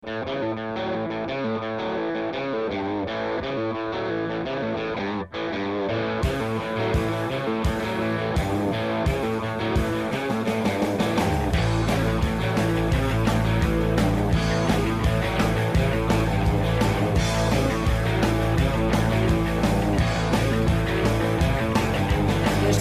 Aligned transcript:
Los 0.00 0.12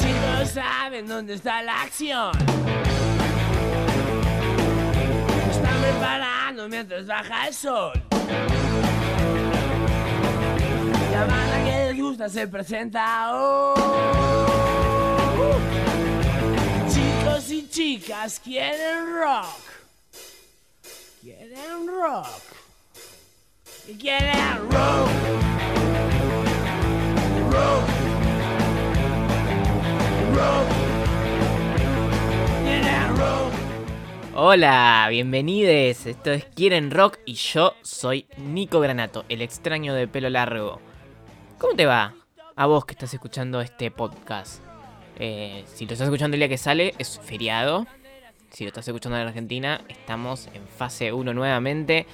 chicos 0.01 0.49
saben 0.53 1.07
dónde 1.07 1.33
está 1.33 1.63
la 1.63 1.81
acción. 1.81 2.31
Mientras 6.67 7.05
baja 7.05 7.47
el 7.47 7.53
sol. 7.53 7.93
La 11.11 11.25
banda 11.25 11.63
que 11.65 11.93
les 11.93 12.01
gusta 12.01 12.29
se 12.29 12.47
presenta 12.47 13.35
hoy. 13.35 13.81
Chicos 16.89 17.51
y 17.51 17.69
chicas 17.69 18.39
quieren 18.43 19.13
rock. 19.15 19.59
Quieren 21.21 21.87
rock. 21.87 22.27
Y 23.87 23.97
quieren 23.97 24.57
rock. 24.69 25.09
Rock. 27.51 27.83
Rock. 30.35 30.76
Hola, 34.39 35.07
bienvenidos. 35.09 36.05
Esto 36.05 36.31
es 36.31 36.45
Quieren 36.45 36.91
Rock 36.91 37.17
y 37.25 37.33
yo 37.33 37.73
soy 37.81 38.27
Nico 38.37 38.79
Granato, 38.79 39.25
el 39.29 39.41
extraño 39.41 39.95
de 39.95 40.07
pelo 40.07 40.29
largo. 40.29 40.79
¿Cómo 41.57 41.73
te 41.73 41.87
va? 41.87 42.13
A 42.55 42.67
vos 42.67 42.85
que 42.85 42.91
estás 42.91 43.11
escuchando 43.15 43.61
este 43.61 43.89
podcast. 43.89 44.61
Eh, 45.17 45.63
si 45.65 45.87
lo 45.87 45.93
estás 45.93 46.05
escuchando 46.07 46.35
el 46.35 46.41
día 46.41 46.49
que 46.49 46.59
sale, 46.59 46.93
es 46.99 47.19
feriado. 47.19 47.87
Si 48.51 48.63
lo 48.63 48.67
estás 48.67 48.87
escuchando 48.87 49.17
en 49.17 49.27
Argentina, 49.27 49.81
estamos 49.89 50.49
en 50.53 50.67
fase 50.67 51.11
1 51.11 51.33
nuevamente. 51.33 52.05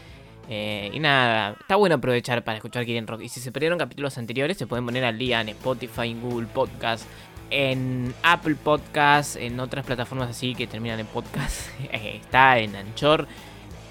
Eh, 0.48 0.92
y 0.94 1.00
nada, 1.02 1.58
está 1.60 1.76
bueno 1.76 1.96
aprovechar 1.96 2.42
para 2.46 2.56
escuchar 2.56 2.86
Quieren 2.86 3.06
Rock. 3.06 3.24
Y 3.24 3.28
si 3.28 3.42
se 3.42 3.52
perdieron 3.52 3.78
capítulos 3.78 4.18
anteriores, 4.18 4.56
se 4.56 4.66
pueden 4.66 4.86
poner 4.86 5.04
al 5.04 5.18
día 5.18 5.42
en 5.42 5.50
Spotify, 5.50 6.12
en 6.12 6.22
Google 6.22 6.48
Podcast, 6.48 7.06
en 7.54 8.16
Apple 8.24 8.56
Podcast, 8.56 9.36
en 9.36 9.60
otras 9.60 9.86
plataformas 9.86 10.30
así 10.32 10.56
que 10.56 10.66
terminan 10.66 11.00
en 11.00 11.06
podcast. 11.06 11.70
Eh, 11.92 12.18
Está 12.22 12.58
en 12.58 12.76
Anchor 12.76 13.28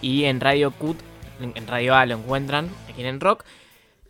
y 0.01 0.25
en 0.25 0.41
Radio 0.41 0.73
Cut, 0.73 0.99
en 1.41 1.67
Radio 1.69 1.95
A 1.95 2.05
lo 2.07 2.17
encuentran, 2.17 2.69
aquí 2.91 3.05
en 3.05 3.21
Rock. 3.21 3.45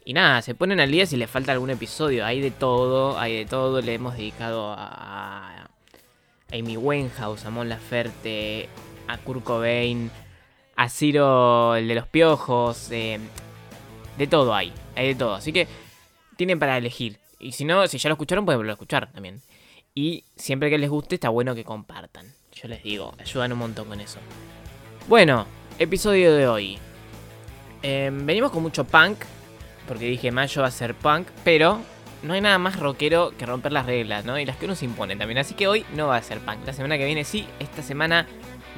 Y 0.05 0.15
nada, 0.15 0.43
se 0.43 0.55
ponen 0.55 0.81
al 0.81 0.91
día 0.91 1.07
si 1.07 1.17
les 1.17 1.31
falta 1.31 1.53
algún 1.53 1.71
episodio. 1.71 2.25
Hay 2.25 2.41
de 2.41 2.51
todo, 2.51 3.19
hay 3.19 3.37
de 3.37 3.45
todo. 3.47 3.81
Le 3.83 3.95
hemos 3.95 4.17
dedicado 4.17 4.73
a, 4.73 5.61
a 5.61 5.71
Amy 6.53 6.77
Winehouse, 6.77 7.45
a 7.45 7.51
Mon 7.51 7.69
Laferte, 7.69 8.69
a 9.07 9.19
Kurt 9.19 9.45
Cobain, 9.45 10.11
a 10.77 10.89
Ciro, 10.89 11.77
el 11.77 11.87
de 11.89 11.95
los 11.95 12.09
piojos. 12.09 12.91
eh, 12.91 13.21
de 14.19 14.27
todo 14.27 14.55
hay, 14.55 14.73
hay 14.97 15.09
de 15.09 15.15
todo. 15.15 15.35
Así 15.35 15.53
que 15.53 15.69
tienen 16.37 16.59
para 16.59 16.77
elegir. 16.79 17.19
Y 17.43 17.53
si 17.53 17.65
no, 17.65 17.87
si 17.89 17.99
ya 17.99 18.09
lo 18.09 18.15
escucharon, 18.15 18.45
pueden 18.45 18.61
volver 18.61 18.71
a 18.71 18.75
escuchar 18.75 19.13
también. 19.13 19.43
Y 19.95 20.25
siempre 20.37 20.71
que 20.71 20.79
les 20.79 20.89
guste, 20.89 21.17
está 21.17 21.29
bueno 21.29 21.55
que 21.55 21.65
compartan. 21.65 22.33
Yo 22.53 22.69
les 22.69 22.83
digo, 22.83 23.15
ayudan 23.19 23.53
un 23.53 23.59
montón 23.59 23.89
con 23.89 24.01
eso. 24.01 24.21
Bueno, 25.09 25.47
episodio 25.79 26.33
de 26.35 26.47
hoy. 26.47 26.79
Em, 27.83 28.25
venimos 28.25 28.53
con 28.53 28.63
mucho 28.63 28.85
punk, 28.85 29.19
porque 29.89 30.07
dije 30.07 30.31
mayo 30.31 30.63
va 30.63 30.69
a 30.69 30.71
ser 30.71 30.95
punk, 30.95 31.29
pero 31.45 31.81
no 32.23 32.35
hay 32.35 32.41
nada 32.41 32.59
más 32.59 32.79
rockero 32.79 33.33
que 33.37 33.45
romper 33.45 33.73
las 33.73 33.87
reglas, 33.87 34.25
¿no? 34.25 34.39
Y 34.39 34.47
las 34.47 34.57
que 34.57 34.67
uno 34.67 34.77
se 34.77 34.85
impone 34.85 35.17
también. 35.17 35.39
Así 35.39 35.55
que 35.55 35.67
hoy 35.67 35.85
no 35.97 36.07
va 36.07 36.17
a 36.17 36.23
ser 36.23 36.39
punk. 36.39 36.65
La 36.65 36.73
semana 36.73 36.97
que 36.97 37.05
viene 37.05 37.25
sí, 37.25 37.47
esta 37.59 37.83
semana 37.83 38.27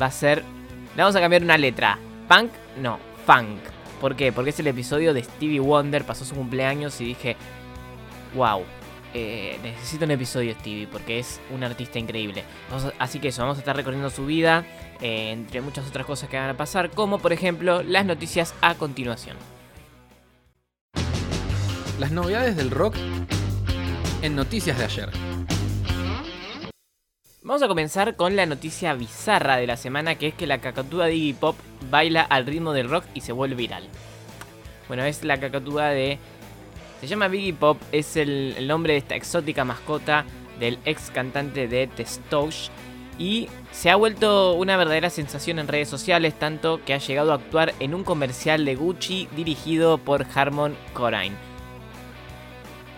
va 0.00 0.06
a 0.06 0.10
ser. 0.10 0.42
Le 0.96 1.02
vamos 1.02 1.14
a 1.16 1.20
cambiar 1.20 1.42
una 1.42 1.58
letra. 1.58 1.98
Punk, 2.28 2.50
no, 2.80 2.98
funk. 3.26 3.60
¿Por 4.00 4.16
qué? 4.16 4.32
Porque 4.32 4.50
es 4.50 4.60
el 4.60 4.66
episodio 4.66 5.14
de 5.14 5.22
Stevie 5.22 5.60
Wonder, 5.60 6.04
pasó 6.04 6.24
su 6.24 6.34
cumpleaños 6.34 7.00
y 7.00 7.04
dije, 7.04 7.36
wow, 8.34 8.62
eh, 9.14 9.58
necesito 9.62 10.04
un 10.04 10.10
episodio 10.10 10.54
Stevie 10.54 10.86
porque 10.86 11.18
es 11.18 11.40
un 11.50 11.62
artista 11.64 11.98
increíble. 11.98 12.44
Vamos 12.70 12.86
a- 12.86 12.92
así 12.98 13.20
que 13.20 13.28
eso, 13.28 13.42
vamos 13.42 13.58
a 13.58 13.60
estar 13.60 13.76
recorriendo 13.76 14.10
su 14.10 14.26
vida, 14.26 14.64
eh, 15.00 15.30
entre 15.30 15.60
muchas 15.60 15.86
otras 15.86 16.04
cosas 16.06 16.28
que 16.28 16.36
van 16.36 16.50
a 16.50 16.56
pasar, 16.56 16.90
como 16.90 17.18
por 17.18 17.32
ejemplo 17.32 17.82
las 17.82 18.04
noticias 18.04 18.54
a 18.60 18.74
continuación. 18.74 19.36
Las 21.98 22.10
novedades 22.10 22.56
del 22.56 22.70
rock 22.70 22.96
en 24.22 24.34
noticias 24.34 24.78
de 24.78 24.84
ayer. 24.84 25.10
Vamos 27.42 27.62
a 27.62 27.68
comenzar 27.68 28.16
con 28.16 28.36
la 28.36 28.46
noticia 28.46 28.94
bizarra 28.94 29.56
de 29.58 29.66
la 29.66 29.76
semana, 29.76 30.14
que 30.14 30.28
es 30.28 30.34
que 30.34 30.46
la 30.46 30.58
cacatúa 30.62 31.06
de 31.06 31.14
Iggy 31.14 31.34
Pop 31.34 31.56
baila 31.90 32.22
al 32.22 32.46
ritmo 32.46 32.72
del 32.72 32.88
rock 32.88 33.04
y 33.12 33.20
se 33.20 33.32
vuelve 33.32 33.54
viral. 33.54 33.84
Bueno, 34.88 35.04
es 35.04 35.22
la 35.24 35.38
cacatúa 35.38 35.90
de... 35.90 36.18
Se 37.04 37.10
llama 37.10 37.28
Biggie 37.28 37.52
Pop, 37.52 37.76
es 37.92 38.16
el, 38.16 38.66
nombre 38.66 38.94
de 38.94 38.98
esta 39.00 39.14
exótica 39.14 39.62
mascota 39.62 40.24
del 40.58 40.78
ex 40.86 41.10
cantante 41.10 41.68
de 41.68 41.86
The 41.86 42.06
Stooges 42.06 42.70
y 43.18 43.50
se 43.72 43.90
ha 43.90 43.96
vuelto 43.96 44.54
una 44.54 44.78
verdadera 44.78 45.10
sensación 45.10 45.58
en 45.58 45.68
redes 45.68 45.90
sociales, 45.90 46.32
tanto 46.38 46.82
que 46.82 46.94
ha 46.94 46.98
llegado 46.98 47.32
a 47.32 47.34
actuar 47.34 47.74
en 47.78 47.94
un 47.94 48.04
comercial 48.04 48.64
de 48.64 48.74
Gucci 48.74 49.28
dirigido 49.36 49.98
por 49.98 50.24
Harmon 50.34 50.74
Corrine. 50.94 51.36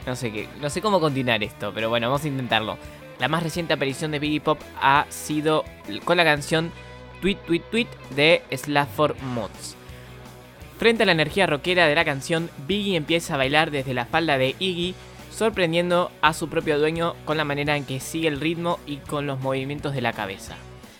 No 0.06 0.15
sé 0.15 0.31
qué, 0.31 0.49
no 0.61 0.71
sé 0.71 0.81
cómo 0.81 1.00
continuar 1.00 1.43
esto, 1.43 1.73
pero 1.75 1.88
bueno, 1.88 2.06
vamos 2.06 2.25
a 2.25 2.28
intentarlo. 2.28 2.78
La 3.19 3.27
más 3.27 3.43
reciente 3.43 3.73
aparición 3.73 4.12
de 4.12 4.21
Biggie 4.21 4.41
Pop 4.41 4.61
ha 4.81 5.06
sido 5.09 5.65
con 6.05 6.17
la 6.17 6.23
canción 6.23 6.71
Tweet 7.21 7.38
Tweet 7.44 7.62
Tweet 7.73 7.88
de 8.15 8.44
Slafford 8.56 9.21
Mods. 9.34 9.77
Frente 10.78 11.04
a 11.04 11.06
la 11.06 11.12
energía 11.12 11.47
rockera 11.47 11.87
de 11.87 11.94
la 11.94 12.04
canción, 12.04 12.50
Biggie 12.66 12.97
empieza 12.97 13.34
a 13.34 13.38
bailar 13.38 13.70
desde 13.70 13.94
la 13.94 14.04
falda 14.04 14.37
de 14.37 14.54
Iggy, 14.59 14.94
sorprendiendo 15.31 16.10
a 16.20 16.32
su 16.34 16.48
propio 16.48 16.78
dueño 16.78 17.14
con 17.25 17.37
la 17.37 17.44
manera 17.44 17.76
en 17.76 17.84
que 17.84 18.00
sigue 18.00 18.28
el 18.28 18.41
ritmo 18.41 18.78
y 18.87 18.98
con 18.98 19.26
los 19.26 19.41
movimientos 19.41 19.94
de 19.94 20.03
la 20.03 20.12
cabeza. 20.12 20.56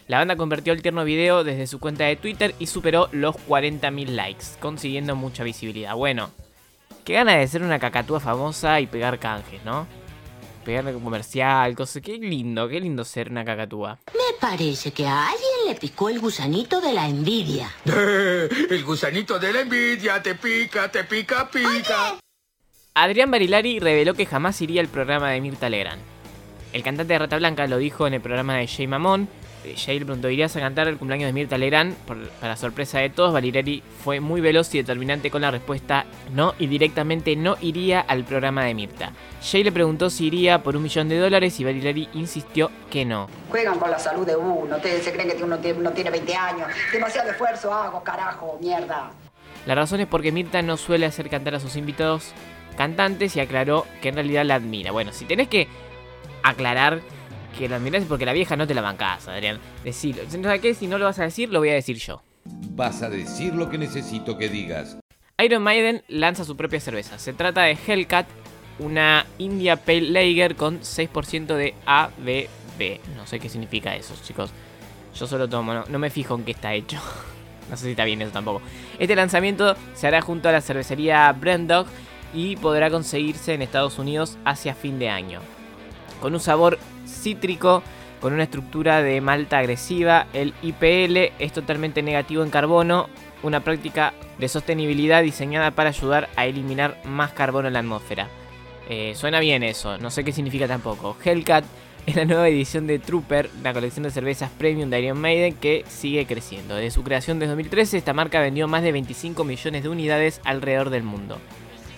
La 0.09 0.19
banda 0.19 0.37
convirtió 0.37 0.73
el 0.73 0.83
tierno 0.83 1.05
video 1.05 1.45
desde 1.45 1.67
su 1.67 1.81
cuenta 1.81 2.05
de 2.05 2.17
Twitter 2.17 2.55
y 2.59 2.67
superó 2.67 3.09
los 3.13 3.37
40.000 3.37 4.07
likes, 4.09 4.45
consiguiendo 4.61 5.17
mucha 5.17 5.43
visibilidad. 5.43 5.95
Bueno, 5.95 6.31
qué 7.05 7.15
gana 7.15 7.37
de 7.37 7.47
ser 7.49 7.63
una 7.63 7.79
cacatúa 7.79 8.21
famosa 8.21 8.81
y 8.81 8.87
pegar 8.87 9.19
canjes, 9.19 9.65
¿no? 9.65 9.87
Pegarle 10.65 10.95
un 10.95 11.03
comercial, 11.03 11.75
cosas. 11.75 12.03
Qué 12.03 12.19
lindo, 12.19 12.69
qué 12.69 12.81
lindo 12.81 13.05
ser 13.05 13.31
una 13.31 13.45
cacatúa. 13.45 13.99
Me 14.13 14.39
parece 14.41 14.91
que 14.93 15.07
alguien 15.07 15.56
le 15.67 15.75
picó 15.75 16.09
el 16.09 16.21
gusanito 16.21 16.81
de 16.81 16.93
la 16.93 17.09
envidia. 17.09 17.71
El 17.85 18.85
gusanito 18.85 19.39
de 19.39 19.53
la 19.53 19.61
envidia 19.63 20.23
te 20.23 20.37
pica, 20.37 20.91
te 20.91 21.05
pica, 21.05 21.51
pica. 21.51 22.19
Adrián 22.95 23.31
Barilari 23.31 23.81
reveló 23.81 24.15
que 24.15 24.27
jamás 24.27 24.61
iría 24.63 24.81
al 24.81 24.89
programa 24.89 25.31
de 25.31 25.41
Mirta 25.41 25.69
Legrand. 25.69 26.01
El 26.73 26.83
cantante 26.83 27.13
de 27.13 27.19
Rata 27.19 27.37
Blanca 27.37 27.67
lo 27.67 27.79
dijo 27.79 28.07
en 28.07 28.15
el 28.15 28.21
programa 28.21 28.57
de 28.57 28.67
Jay 28.67 28.87
Mamón. 28.87 29.29
Eh, 29.67 29.75
Jay 29.77 29.99
le 29.99 30.05
preguntó, 30.05 30.31
¿irías 30.31 30.55
a 30.57 30.61
cantar 30.61 30.87
el 30.87 30.97
cumpleaños 30.97 31.27
de 31.27 31.33
Mirta 31.33 31.59
Legrand? 31.59 31.93
Por- 32.07 32.29
para 32.41 32.57
sorpresa 32.57 33.01
de 33.01 33.11
todos, 33.11 33.33
Barilari 33.33 33.83
fue 34.05 34.21
muy 34.21 34.41
veloz 34.41 34.73
y 34.75 34.79
determinante 34.79 35.29
con 35.31 35.43
la 35.43 35.51
respuesta 35.51 36.07
no 36.33 36.55
y 36.59 36.69
directamente 36.69 37.35
no 37.35 37.57
iría 37.61 38.01
al 38.01 38.23
programa 38.25 38.65
de 38.65 38.75
Mirta. 38.75 39.13
Jay 39.43 39.65
le 39.65 39.73
preguntó 39.73 40.09
si 40.09 40.27
iría 40.27 40.63
por 40.63 40.77
un 40.77 40.85
millón 40.85 41.09
de 41.09 41.19
dólares 41.19 41.59
y 41.59 41.65
Barilari 41.65 42.09
insistió 42.15 42.71
que 42.91 43.05
no. 43.05 43.29
Juegan 43.51 43.79
con 43.81 43.91
la 43.91 43.99
salud 43.99 44.25
de 44.25 44.37
uno. 44.37 44.77
Ustedes 44.77 45.03
se 45.03 45.13
creen 45.13 45.37
que 45.37 45.43
uno 45.43 45.59
tiene, 45.59 45.81
uno 45.81 45.91
tiene 45.91 46.11
20 46.11 46.35
años. 46.37 46.69
Demasiado 46.93 47.31
esfuerzo 47.31 47.75
hago, 47.75 48.03
carajo, 48.05 48.59
mierda. 48.61 49.11
La 49.67 49.75
razón 49.75 49.99
es 49.99 50.07
porque 50.07 50.31
Mirta 50.31 50.63
no 50.63 50.77
suele 50.77 51.07
hacer 51.07 51.29
cantar 51.29 51.57
a 51.57 51.61
sus 51.61 51.75
invitados 51.75 52.31
cantantes 52.77 53.35
y 53.35 53.41
aclaró 53.41 53.85
que 54.01 54.11
en 54.11 54.15
realidad 54.15 54.45
la 54.45 54.55
admira. 54.57 54.93
Bueno, 54.93 55.11
si 55.13 55.25
tenés 55.25 55.49
que 55.49 55.67
aclarar 56.45 57.01
que 57.57 57.69
la 57.69 57.77
admiras 57.77 58.03
es 58.03 58.09
porque 58.09 58.27
la 58.27 58.33
vieja 58.33 58.57
no 58.57 58.67
te 58.67 58.75
la 58.75 58.83
bancás, 58.83 59.29
Adrián. 59.29 59.59
Decilo. 59.85 60.23
¿Sabes 60.29 60.61
qué? 60.61 60.75
Si 60.75 60.87
no 60.87 60.99
lo 60.99 61.07
vas 61.07 61.19
a 61.19 61.25
decir, 61.25 61.51
lo 61.51 61.59
voy 61.59 61.71
a 61.71 61.75
decir 61.75 61.97
yo. 61.97 62.23
Vas 62.45 63.03
a 63.03 63.11
decir 63.11 63.55
lo 63.55 63.69
que 63.69 63.79
necesito 63.79 64.39
que 64.39 64.49
digas. 64.49 64.99
Iron 65.43 65.63
Maiden 65.63 66.03
lanza 66.09 66.45
su 66.45 66.57
propia 66.57 66.81
cerveza. 66.81 67.19
Se 67.19 67.33
trata 67.33 67.63
de 67.63 67.77
Hellcat, 67.87 68.27
una 68.79 69.27
India 69.39 69.77
Pale 69.77 70.11
Lager 70.11 70.57
con 70.57 70.81
6% 70.81 71.47
de 71.55 71.75
ABV. 71.87 73.01
No 73.17 73.27
sé 73.27 73.41
qué 73.41 73.49
significa 73.49 73.97
eso, 73.97 74.15
chicos. 74.23 74.51
Yo 75.15 75.27
solo 75.27 75.49
tomo, 75.49 75.75
no, 75.75 75.85
no 75.89 75.99
me 75.99 76.11
fijo 76.11 76.35
en 76.35 76.45
qué 76.45 76.53
está 76.53 76.75
hecho. 76.75 76.99
No 77.69 77.77
sé 77.77 77.87
si 77.87 77.91
está 77.91 78.05
bien 78.05 78.23
eso 78.23 78.31
tampoco. 78.31 78.63
Este 79.01 79.17
lanzamiento 79.17 79.75
se 79.95 80.07
hará 80.07 80.23
junto 80.23 80.49
a 80.49 80.53
la 80.53 80.61
cervecería 80.61 81.33
Brandog 81.33 81.89
y 82.33 82.55
podrá 82.55 82.91
conseguirse 82.91 83.55
en 83.55 83.63
Estados 83.63 83.99
Unidos 83.99 84.39
hacia 84.45 84.77
fin 84.77 85.01
de 85.01 85.09
año. 85.09 85.41
Con 86.21 86.33
un 86.35 86.39
sabor 86.39 86.79
cítrico 87.17 87.83
con 88.21 88.33
una 88.33 88.45
estructura 88.45 89.03
de 89.03 89.21
malta 89.21 89.59
agresiva. 89.59 90.27
El 90.33 90.55
IPL 90.63 91.33
es 91.39 91.53
totalmente 91.53 92.03
negativo 92.03 92.43
en 92.43 92.51
carbono, 92.51 93.09
una 93.43 93.61
práctica 93.61 94.15
de 94.39 94.49
sostenibilidad 94.49 95.23
diseñada 95.23 95.71
para 95.71 95.91
ayudar 95.91 96.29
a 96.37 96.47
eliminar 96.47 97.01
más 97.05 97.33
carbono 97.33 97.69
en 97.69 97.75
la 97.75 97.81
atmósfera. 97.81 98.29
Eh, 98.89 99.15
suena 99.17 99.41
bien 99.41 99.63
eso, 99.63 99.99
no 99.99 100.11
sé 100.11 100.25
qué 100.25 100.33
significa 100.33 100.69
tampoco. 100.69 101.17
Hellcat 101.25 101.65
es 102.07 102.15
la 102.15 102.25
nueva 102.25 102.49
edición 102.49 102.87
de 102.87 103.01
Trooper, 103.01 103.51
la 103.63 103.73
colección 103.73 104.05
de 104.05 104.11
cervezas 104.11 104.51
premium 104.57 104.91
de 104.91 105.01
Iron 105.01 105.19
Maiden 105.19 105.55
que 105.55 105.85
sigue 105.89 106.25
creciendo. 106.27 106.77
Desde 106.77 106.93
su 106.93 107.03
creación 107.03 107.39
desde 107.39 107.51
2013, 107.51 107.99
esta 107.99 108.13
marca 108.13 108.41
vendió 108.41 108.69
más 108.69 108.83
de 108.83 108.93
25 108.93 109.43
millones 109.43 109.83
de 109.83 109.89
unidades 109.89 110.41
alrededor 110.45 110.91
del 110.91 111.03
mundo. 111.03 111.39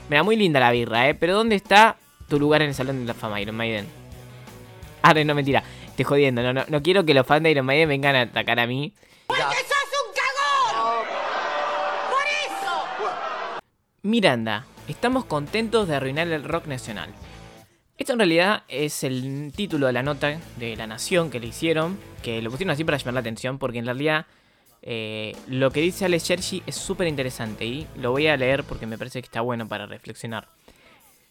Mira, 0.08 0.22
muy 0.22 0.36
linda 0.36 0.60
la 0.60 0.72
birra, 0.72 1.08
¿eh? 1.10 1.14
Pero 1.14 1.34
¿dónde 1.34 1.56
está 1.56 1.96
tu 2.26 2.38
lugar 2.38 2.62
en 2.62 2.68
el 2.68 2.74
Salón 2.74 3.00
de 3.00 3.06
la 3.06 3.14
Fama, 3.14 3.40
Iron 3.42 3.56
Maiden? 3.56 3.86
Ah, 5.02 5.14
no, 5.14 5.34
mentira. 5.34 5.62
Estoy 5.88 6.04
jodiendo. 6.04 6.42
No, 6.42 6.52
no, 6.52 6.64
no 6.68 6.82
quiero 6.82 7.04
que 7.04 7.14
los 7.14 7.26
fans 7.26 7.42
de 7.42 7.50
Iron 7.50 7.66
Maiden 7.66 7.88
vengan 7.88 8.16
a 8.16 8.22
atacar 8.22 8.60
a 8.60 8.66
mí. 8.66 8.94
Miranda, 14.02 14.64
estamos 14.86 15.24
contentos 15.24 15.88
de 15.88 15.96
arruinar 15.96 16.28
el 16.28 16.44
rock 16.44 16.66
nacional. 16.66 17.10
Esto 17.98 18.12
en 18.12 18.20
realidad 18.20 18.62
es 18.68 19.02
el 19.02 19.52
título 19.54 19.88
de 19.88 19.92
la 19.92 20.04
nota 20.04 20.38
de 20.56 20.76
La 20.76 20.86
Nación 20.86 21.30
que 21.30 21.40
le 21.40 21.48
hicieron, 21.48 21.98
que 22.22 22.40
lo 22.40 22.50
pusieron 22.50 22.70
así 22.70 22.84
para 22.84 22.96
llamar 22.96 23.14
la 23.14 23.20
atención, 23.20 23.58
porque 23.58 23.80
en 23.80 23.86
realidad 23.86 24.26
eh, 24.82 25.36
lo 25.48 25.72
que 25.72 25.80
dice 25.80 26.04
Alex 26.04 26.24
Cherchi 26.24 26.62
es 26.64 26.76
súper 26.76 27.08
interesante 27.08 27.64
y 27.66 27.88
lo 27.96 28.12
voy 28.12 28.28
a 28.28 28.36
leer 28.36 28.62
porque 28.62 28.86
me 28.86 28.96
parece 28.96 29.20
que 29.20 29.26
está 29.26 29.40
bueno 29.40 29.66
para 29.66 29.86
reflexionar. 29.86 30.48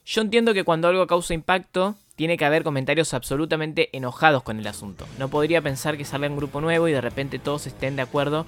Yo 0.05 0.21
entiendo 0.21 0.53
que 0.53 0.65
cuando 0.65 0.89
algo 0.89 1.07
causa 1.07 1.33
impacto, 1.33 1.95
tiene 2.17 2.35
que 2.35 2.45
haber 2.45 2.63
comentarios 2.63 3.13
absolutamente 3.13 3.95
enojados 3.95 4.41
con 4.41 4.59
el 4.59 4.65
asunto. 4.65 5.05
No 5.19 5.29
podría 5.29 5.61
pensar 5.61 5.97
que 5.97 6.03
salga 6.03 6.27
un 6.27 6.35
grupo 6.35 6.59
nuevo 6.59 6.87
y 6.87 6.91
de 6.91 6.99
repente 6.99 7.37
todos 7.37 7.67
estén 7.67 7.95
de 7.95 8.01
acuerdo 8.01 8.47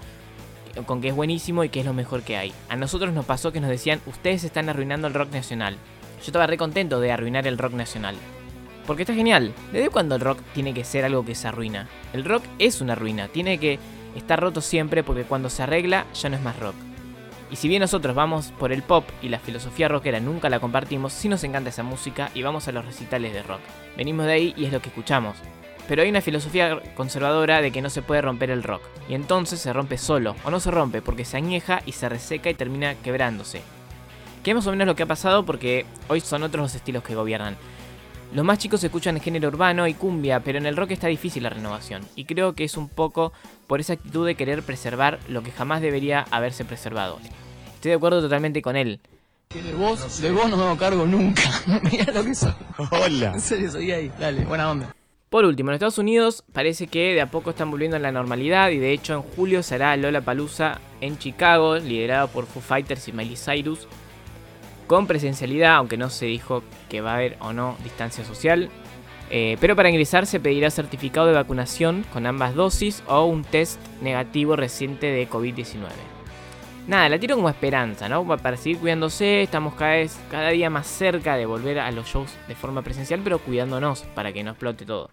con 0.88 1.02
que 1.02 1.10
es 1.10 1.16
buenísimo 1.16 1.64
y 1.64 1.70
que 1.70 1.82
es 1.82 1.86
lo 1.86 1.94
mejor 1.94 2.24
que 2.24 2.36
hay. 2.36 2.52
A 2.68 2.76
nosotros 2.76 3.14
nos 3.14 3.26
pasó 3.26 3.52
que 3.52 3.62
nos 3.62 3.70
decían, 3.70 4.02
ustedes 4.08 4.44
están 4.44 4.70
arruinando 4.70 5.08
el 5.08 5.14
rock 5.14 5.32
nacional. 5.32 5.76
Yo 6.20 6.26
estaba 6.26 6.48
re 6.48 6.58
contento 6.58 7.00
de 7.00 7.12
arruinar 7.12 7.46
el 7.46 7.60
rock 7.60 7.74
nacional. 7.74 8.16
Porque 8.88 9.04
está 9.04 9.14
genial. 9.14 9.54
¿Desde 9.72 9.92
cuándo 9.92 10.16
el 10.16 10.22
rock 10.22 10.40
tiene 10.56 10.74
que 10.74 10.84
ser 10.84 11.06
algo 11.06 11.24
que 11.24 11.36
se 11.36 11.48
arruina? 11.48 11.88
El 12.12 12.26
rock 12.26 12.44
es 12.58 12.82
una 12.82 12.96
ruina, 12.96 13.28
tiene 13.28 13.60
que 13.60 13.78
estar 14.16 14.40
roto 14.42 14.62
siempre 14.62 15.04
porque 15.04 15.26
cuando 15.26 15.52
se 15.52 15.62
arregla 15.62 16.08
ya 16.16 16.30
no 16.30 16.38
es 16.38 16.42
más 16.42 16.58
rock. 16.58 16.89
Y 17.52 17.56
si 17.56 17.68
bien 17.68 17.82
nosotros 17.82 18.16
vamos 18.16 18.52
por 18.60 18.72
el 18.72 18.84
pop 18.84 19.06
y 19.22 19.30
la 19.30 19.40
filosofía 19.40 19.88
rockera 19.88 20.20
nunca 20.20 20.50
la 20.50 20.60
compartimos, 20.60 21.14
sí 21.14 21.30
nos 21.30 21.44
encanta 21.44 21.70
esa 21.70 21.84
música 21.84 22.30
y 22.36 22.44
vamos 22.44 22.68
a 22.68 22.72
los 22.72 22.86
recitales 22.86 23.34
de 23.34 23.42
rock. 23.42 23.62
Venimos 23.98 24.28
de 24.28 24.34
ahí 24.34 24.54
y 24.56 24.66
es 24.66 24.72
lo 24.72 24.82
que 24.82 24.90
escuchamos. 24.90 25.36
Pero 25.88 26.04
hay 26.04 26.10
una 26.10 26.22
filosofía 26.22 26.80
conservadora 26.96 27.64
de 27.64 27.72
que 27.72 27.82
no 27.82 27.90
se 27.90 28.04
puede 28.04 28.22
romper 28.22 28.52
el 28.52 28.62
rock. 28.62 28.84
Y 29.10 29.16
entonces 29.16 29.60
se 29.60 29.74
rompe 29.74 29.98
solo, 29.98 30.36
o 30.44 30.52
no 30.52 30.60
se 30.60 30.70
rompe 30.70 31.02
porque 31.02 31.26
se 31.26 31.38
añeja 31.38 31.82
y 31.88 31.94
se 31.94 32.08
reseca 32.08 32.52
y 32.52 32.54
termina 32.54 32.94
quebrándose. 32.94 33.62
Que 34.44 34.52
es 34.52 34.56
más 34.56 34.68
o 34.68 34.72
menos 34.72 34.86
lo 34.86 34.96
que 34.96 35.04
ha 35.04 35.08
pasado 35.08 35.44
porque 35.46 35.88
hoy 36.08 36.22
son 36.22 36.44
otros 36.44 36.62
los 36.62 36.76
estilos 36.76 37.04
que 37.04 37.16
gobiernan. 37.16 37.58
Los 38.32 38.46
más 38.46 38.60
chicos 38.60 38.84
escuchan 38.84 39.16
el 39.16 39.24
género 39.24 39.48
urbano 39.48 39.88
y 39.88 39.96
cumbia, 39.96 40.42
pero 40.42 40.60
en 40.60 40.68
el 40.68 40.78
rock 40.78 40.92
está 40.92 41.08
difícil 41.08 41.42
la 41.42 41.50
renovación. 41.50 42.04
Y 42.16 42.26
creo 42.26 42.54
que 42.54 42.64
es 42.64 42.78
un 42.78 42.88
poco 42.88 43.34
por 43.66 43.80
esa 43.80 43.94
actitud 43.94 44.26
de 44.26 44.36
querer 44.36 44.62
preservar 44.62 45.20
lo 45.28 45.42
que 45.42 45.52
jamás 45.52 45.82
debería 45.82 46.26
haberse 46.30 46.64
preservado. 46.64 47.20
Estoy 47.74 47.90
de 47.90 47.96
acuerdo 47.96 48.22
totalmente 48.22 48.62
con 48.62 48.76
él. 48.76 49.00
De 49.52 49.74
vos, 49.74 50.22
de 50.22 50.32
vos 50.32 50.48
no 50.48 50.58
me 50.58 50.64
hago 50.64 50.78
cargo 50.78 51.08
nunca. 51.08 51.42
Mirá 51.92 52.14
lo 52.14 52.24
que 52.24 52.36
soy. 52.36 52.54
Hola. 52.92 53.34
En 53.34 53.42
serio, 53.42 53.72
soy 53.72 53.88
gay. 53.88 54.12
Dale, 54.20 54.46
buena 54.46 54.70
onda. 54.70 54.96
Por 55.32 55.46
último, 55.46 55.72
en 55.72 55.76
Estados 55.76 55.98
Unidos 55.98 56.44
parece 56.54 56.86
que 56.86 57.16
de 57.16 57.22
a 57.22 57.32
poco 57.32 57.50
están 57.50 57.72
volviendo 57.72 57.98
a 57.98 58.00
la 58.00 58.12
normalidad 58.12 58.70
y 58.70 58.78
de 58.78 58.92
hecho 58.92 59.14
en 59.14 59.22
julio 59.22 59.64
será 59.64 59.98
Lola 59.98 60.22
Palusa 60.22 60.80
en 61.02 61.18
Chicago, 61.18 61.78
liderado 61.78 62.28
por 62.28 62.46
Foo 62.46 62.62
Fighters 62.62 63.08
y 63.08 63.12
Miley 63.12 63.38
Cyrus, 63.38 63.88
con 64.90 65.06
presencialidad, 65.06 65.76
aunque 65.76 65.98
no 65.98 66.10
se 66.10 66.26
dijo 66.26 66.64
que 66.90 67.00
va 67.00 67.12
a 67.12 67.16
haber 67.18 67.38
o 67.42 67.54
no 67.54 67.78
distancia 67.84 68.26
social. 68.26 68.72
Eh, 69.30 69.56
pero 69.62 69.76
para 69.76 69.90
ingresar 69.90 70.26
se 70.26 70.40
pedirá 70.40 70.72
certificado 70.72 71.28
de 71.28 71.34
vacunación 71.34 72.04
con 72.12 72.26
ambas 72.26 72.56
dosis 72.56 73.04
o 73.06 73.26
un 73.26 73.44
test 73.44 73.80
negativo 74.02 74.56
reciente 74.56 75.06
de 75.06 75.30
COVID-19. 75.30 75.90
Nada, 76.88 77.08
la 77.08 77.20
tiro 77.20 77.36
como 77.36 77.50
esperanza, 77.50 78.10
¿no? 78.10 78.26
Para 78.26 78.58
seguir 78.58 78.80
cuidándose, 78.80 79.44
estamos 79.44 79.76
cada, 79.76 80.50
día 80.50 80.72
más 80.72 80.88
cerca 80.88 81.38
de 81.38 81.46
volver 81.46 81.78
a 81.78 81.92
los 81.92 82.08
shows 82.08 82.36
de 82.48 82.56
forma 82.56 82.82
presencial, 82.82 83.22
pero 83.24 83.38
cuidándonos 83.38 84.02
para 84.16 84.34
que 84.34 84.44
no 84.44 84.50
explote 84.50 84.88
todo. 84.88 85.12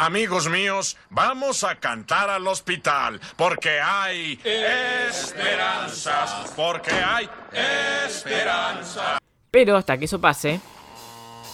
Amigos 0.00 0.48
míos, 0.48 0.96
vamos 1.10 1.64
a 1.64 1.74
cantar 1.74 2.30
al 2.30 2.46
hospital 2.46 3.20
porque 3.34 3.80
hay 3.80 4.38
esperanzas, 4.44 6.52
porque 6.54 6.92
hay 6.92 7.28
esperanza. 8.06 9.18
Pero 9.50 9.76
hasta 9.76 9.98
que 9.98 10.04
eso 10.04 10.20
pase, 10.20 10.60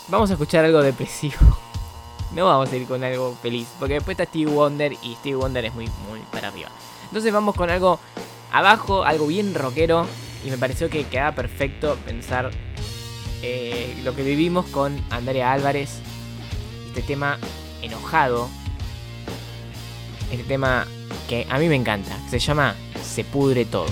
vamos 0.09 0.29
a 0.29 0.35
escuchar 0.35 0.67
algo 0.67 0.83
depresivo. 0.83 1.59
No 2.33 2.45
vamos 2.45 2.71
a 2.71 2.77
ir 2.77 2.87
con 2.87 3.03
algo 3.03 3.35
feliz, 3.41 3.67
porque 3.79 3.95
después 3.95 4.19
está 4.19 4.29
Steve 4.29 4.51
Wonder 4.51 4.93
y 4.93 5.15
Steve 5.15 5.37
Wonder 5.37 5.65
es 5.65 5.73
muy, 5.73 5.87
muy 6.07 6.21
para 6.31 6.49
arriba. 6.49 6.69
Entonces 7.05 7.33
vamos 7.33 7.55
con 7.55 7.71
algo 7.71 7.99
abajo, 8.53 9.05
algo 9.05 9.27
bien 9.27 9.55
rockero. 9.55 10.07
Y 10.45 10.51
me 10.51 10.59
pareció 10.59 10.91
que 10.91 11.05
quedaba 11.05 11.35
perfecto 11.35 11.97
pensar 12.05 12.51
eh, 13.41 13.99
lo 14.05 14.15
que 14.15 14.23
vivimos 14.23 14.67
con 14.67 15.03
Andrea 15.09 15.51
Álvarez. 15.51 16.03
Este 16.89 17.01
tema 17.01 17.39
enojado. 17.85 18.49
Este 20.31 20.45
tema 20.45 20.87
que 21.29 21.47
a 21.49 21.59
mí 21.59 21.69
me 21.69 21.77
encanta. 21.77 22.17
Se 22.29 22.39
llama 22.39 22.75
Se 23.03 23.25
pudre 23.25 23.65
todo. 23.65 23.87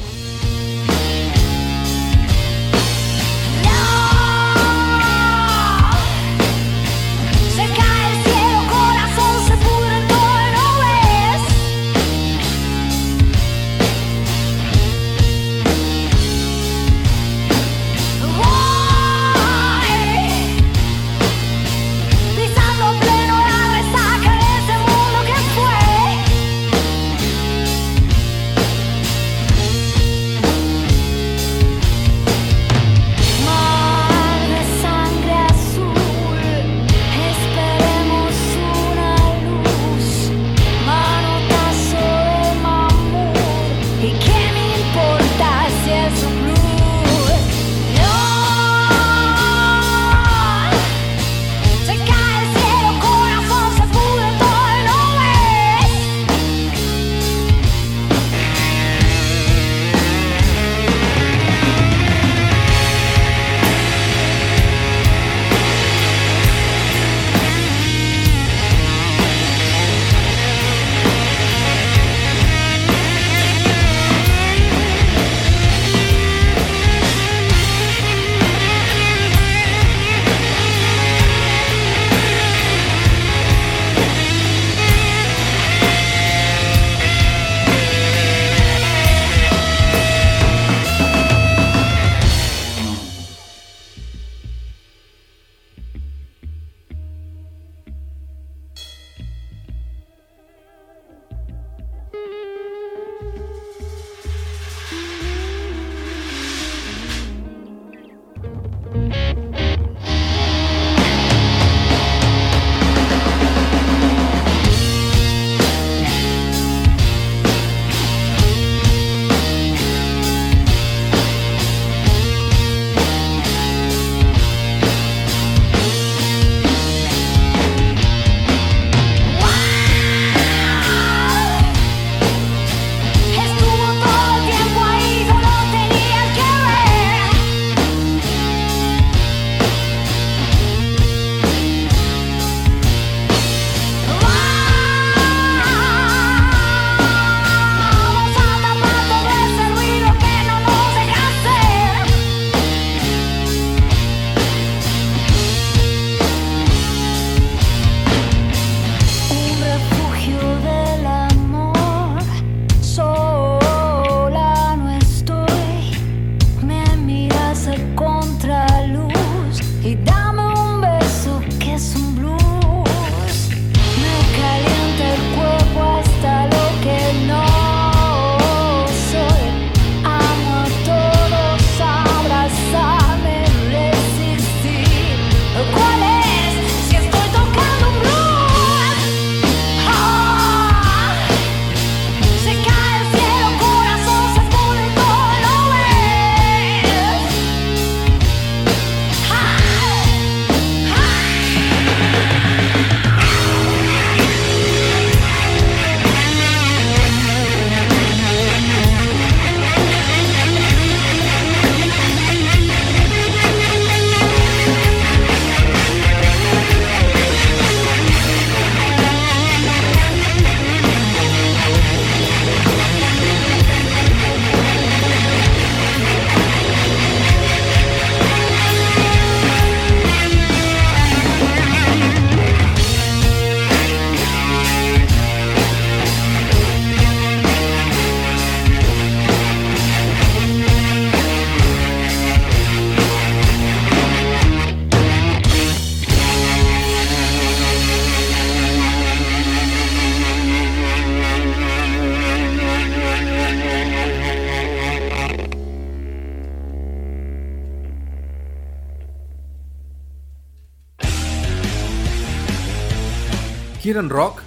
Quieren 264.02 264.10
rock, 264.10 264.42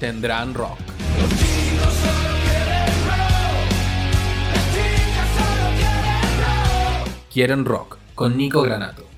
tendrán 0.00 0.54
rock. 0.54 0.78
Quieren 7.30 7.66
rock 7.66 7.98
con 8.14 8.34
Nico 8.34 8.62
Granato. 8.62 9.13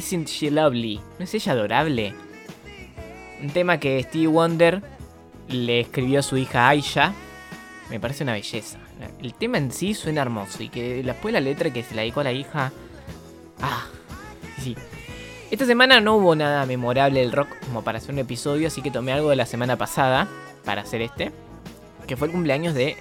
Isn't 0.00 0.28
she 0.28 0.50
lovely? 0.50 0.98
¿No 1.18 1.24
es 1.24 1.34
ella 1.34 1.52
adorable? 1.52 2.14
Un 3.42 3.50
tema 3.50 3.78
que 3.78 4.02
Stevie 4.02 4.28
Wonder 4.28 4.82
le 5.46 5.80
escribió 5.80 6.20
a 6.20 6.22
su 6.22 6.38
hija 6.38 6.70
Aisha. 6.70 7.12
Me 7.90 8.00
parece 8.00 8.24
una 8.24 8.32
belleza. 8.32 8.78
El 9.22 9.34
tema 9.34 9.58
en 9.58 9.70
sí 9.70 9.92
suena 9.92 10.22
hermoso 10.22 10.62
y 10.62 10.70
que 10.70 11.02
después 11.02 11.34
la 11.34 11.40
letra 11.40 11.70
que 11.70 11.82
se 11.82 11.94
la 11.94 12.00
dedicó 12.00 12.20
a 12.20 12.24
la 12.24 12.32
hija. 12.32 12.72
Ah, 13.60 13.88
sí. 14.62 14.74
Esta 15.50 15.66
semana 15.66 16.00
no 16.00 16.16
hubo 16.16 16.34
nada 16.34 16.64
memorable 16.64 17.20
del 17.20 17.32
rock 17.32 17.48
como 17.66 17.84
para 17.84 17.98
hacer 17.98 18.12
un 18.12 18.20
episodio, 18.20 18.68
así 18.68 18.80
que 18.80 18.90
tomé 18.90 19.12
algo 19.12 19.28
de 19.28 19.36
la 19.36 19.44
semana 19.44 19.76
pasada 19.76 20.28
para 20.64 20.80
hacer 20.80 21.02
este. 21.02 21.30
Que 22.06 22.16
fue 22.16 22.28
el 22.28 22.32
cumpleaños 22.32 22.72
de 22.72 22.96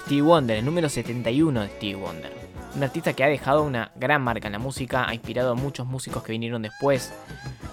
Stevie 0.00 0.20
Wonder, 0.20 0.58
el 0.58 0.66
número 0.66 0.90
71 0.90 1.62
de 1.62 1.68
Stevie 1.68 1.94
Wonder. 1.94 2.45
Un 2.76 2.84
artista 2.84 3.14
que 3.14 3.24
ha 3.24 3.28
dejado 3.28 3.62
una 3.62 3.90
gran 3.96 4.22
marca 4.22 4.48
en 4.48 4.52
la 4.52 4.58
música, 4.58 5.08
ha 5.08 5.14
inspirado 5.14 5.52
a 5.52 5.54
muchos 5.54 5.86
músicos 5.86 6.22
que 6.22 6.32
vinieron 6.32 6.60
después, 6.62 7.10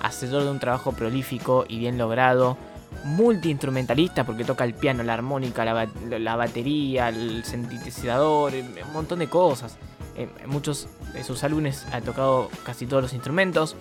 hacedor 0.01 0.43
de 0.43 0.51
un 0.51 0.59
trabajo 0.59 0.93
prolífico 0.93 1.65
y 1.67 1.77
bien 1.77 1.97
logrado, 1.97 2.57
multiinstrumentalista 3.03 4.23
porque 4.23 4.45
toca 4.45 4.63
el 4.63 4.73
piano, 4.73 5.03
la 5.03 5.13
armónica, 5.13 5.65
la, 5.65 5.73
ba- 5.73 5.87
la 6.09 6.35
batería, 6.37 7.09
el 7.09 7.43
sintetizador, 7.43 8.53
eh, 8.55 8.63
un 8.87 8.93
montón 8.93 9.19
de 9.19 9.27
cosas. 9.27 9.77
En 10.15 10.29
en 10.41 10.49
muchos 10.49 10.87
de 11.11 11.23
sus 11.23 11.43
álbumes 11.43 11.85
ha 11.91 11.99
tocado 12.01 12.49
casi 12.63 12.85
todos 12.85 13.03
los 13.03 13.13
instrumentos. 13.13 13.75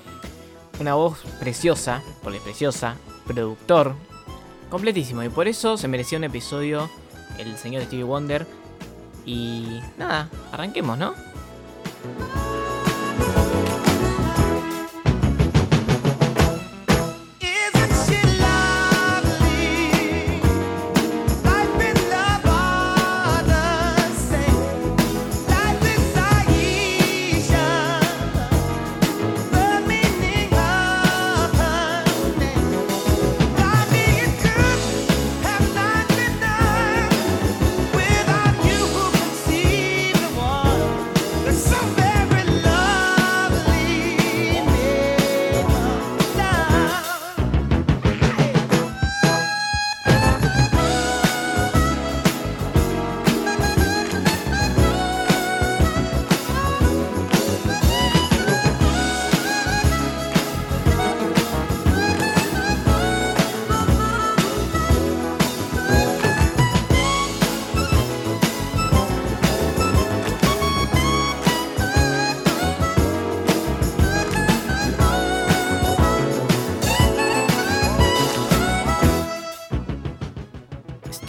Una 0.81 0.95
voz 0.95 1.19
preciosa, 1.39 2.03
porque 2.23 2.39
es 2.39 2.43
preciosa, 2.43 2.97
productor, 3.27 3.95
completísimo. 4.71 5.23
Y 5.23 5.29
por 5.29 5.47
eso 5.47 5.77
se 5.77 5.87
merecía 5.87 6.19
un 6.19 6.25
episodio 6.25 6.91
el 7.39 7.57
señor 7.59 7.83
Stevie 7.85 8.05
Wonder. 8.05 8.47
Y 9.25 9.81
nada, 9.97 10.29
arranquemos, 10.53 10.99
¿no? 10.99 11.15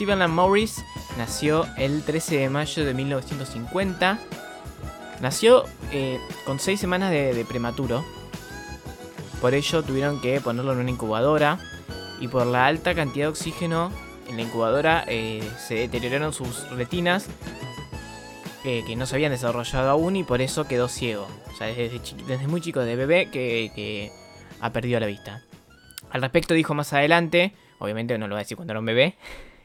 Stephen 0.03 0.21
Alan 0.21 0.35
Morris 0.35 0.83
nació 1.17 1.65
el 1.77 2.03
13 2.03 2.35
de 2.35 2.49
mayo 2.49 2.83
de 2.83 2.93
1950. 2.93 4.19
Nació 5.21 5.63
eh, 5.93 6.19
con 6.43 6.59
6 6.59 6.77
semanas 6.77 7.09
de, 7.09 7.45
prematuro. 7.47 8.03
Por 9.39 9.53
ello 9.53 9.81
tuvieron 9.81 10.19
que 10.19 10.41
ponerlo 10.41 10.73
en 10.73 10.79
una 10.79 10.89
incubadora. 10.89 11.57
Y 12.19 12.27
por 12.27 12.45
la 12.45 12.65
alta 12.65 12.93
cantidad 12.93 13.27
de 13.27 13.29
oxígeno 13.29 13.93
en 14.27 14.35
la 14.35 14.41
incubadora 14.41 15.05
eh, 15.07 15.41
se 15.57 15.75
deterioraron 15.75 16.33
sus 16.33 16.69
retinas. 16.71 17.29
eh, 18.65 18.83
que 18.85 18.97
no 18.97 19.05
se 19.05 19.15
habían 19.15 19.31
desarrollado 19.31 19.89
aún 19.89 20.17
y 20.17 20.25
por 20.25 20.41
eso 20.41 20.65
quedó 20.65 20.89
ciego. 20.89 21.29
O 21.49 21.55
sea, 21.55 21.67
desde 21.67 22.47
muy 22.49 22.59
chico, 22.59 22.81
de 22.81 22.97
bebé, 22.97 23.29
que, 23.31 23.71
que 23.73 24.11
ha 24.59 24.73
perdido 24.73 24.99
la 24.99 25.05
vista. 25.05 25.45
Al 26.09 26.21
respecto 26.21 26.53
dijo 26.53 26.73
más 26.73 26.91
adelante, 26.91 27.53
obviamente 27.79 28.17
no 28.17 28.27
lo 28.27 28.35
voy 28.35 28.41
a 28.41 28.43
decir 28.43 28.57
cuando 28.57 28.73
era 28.73 28.81
un 28.81 28.85
bebé, 28.85 29.15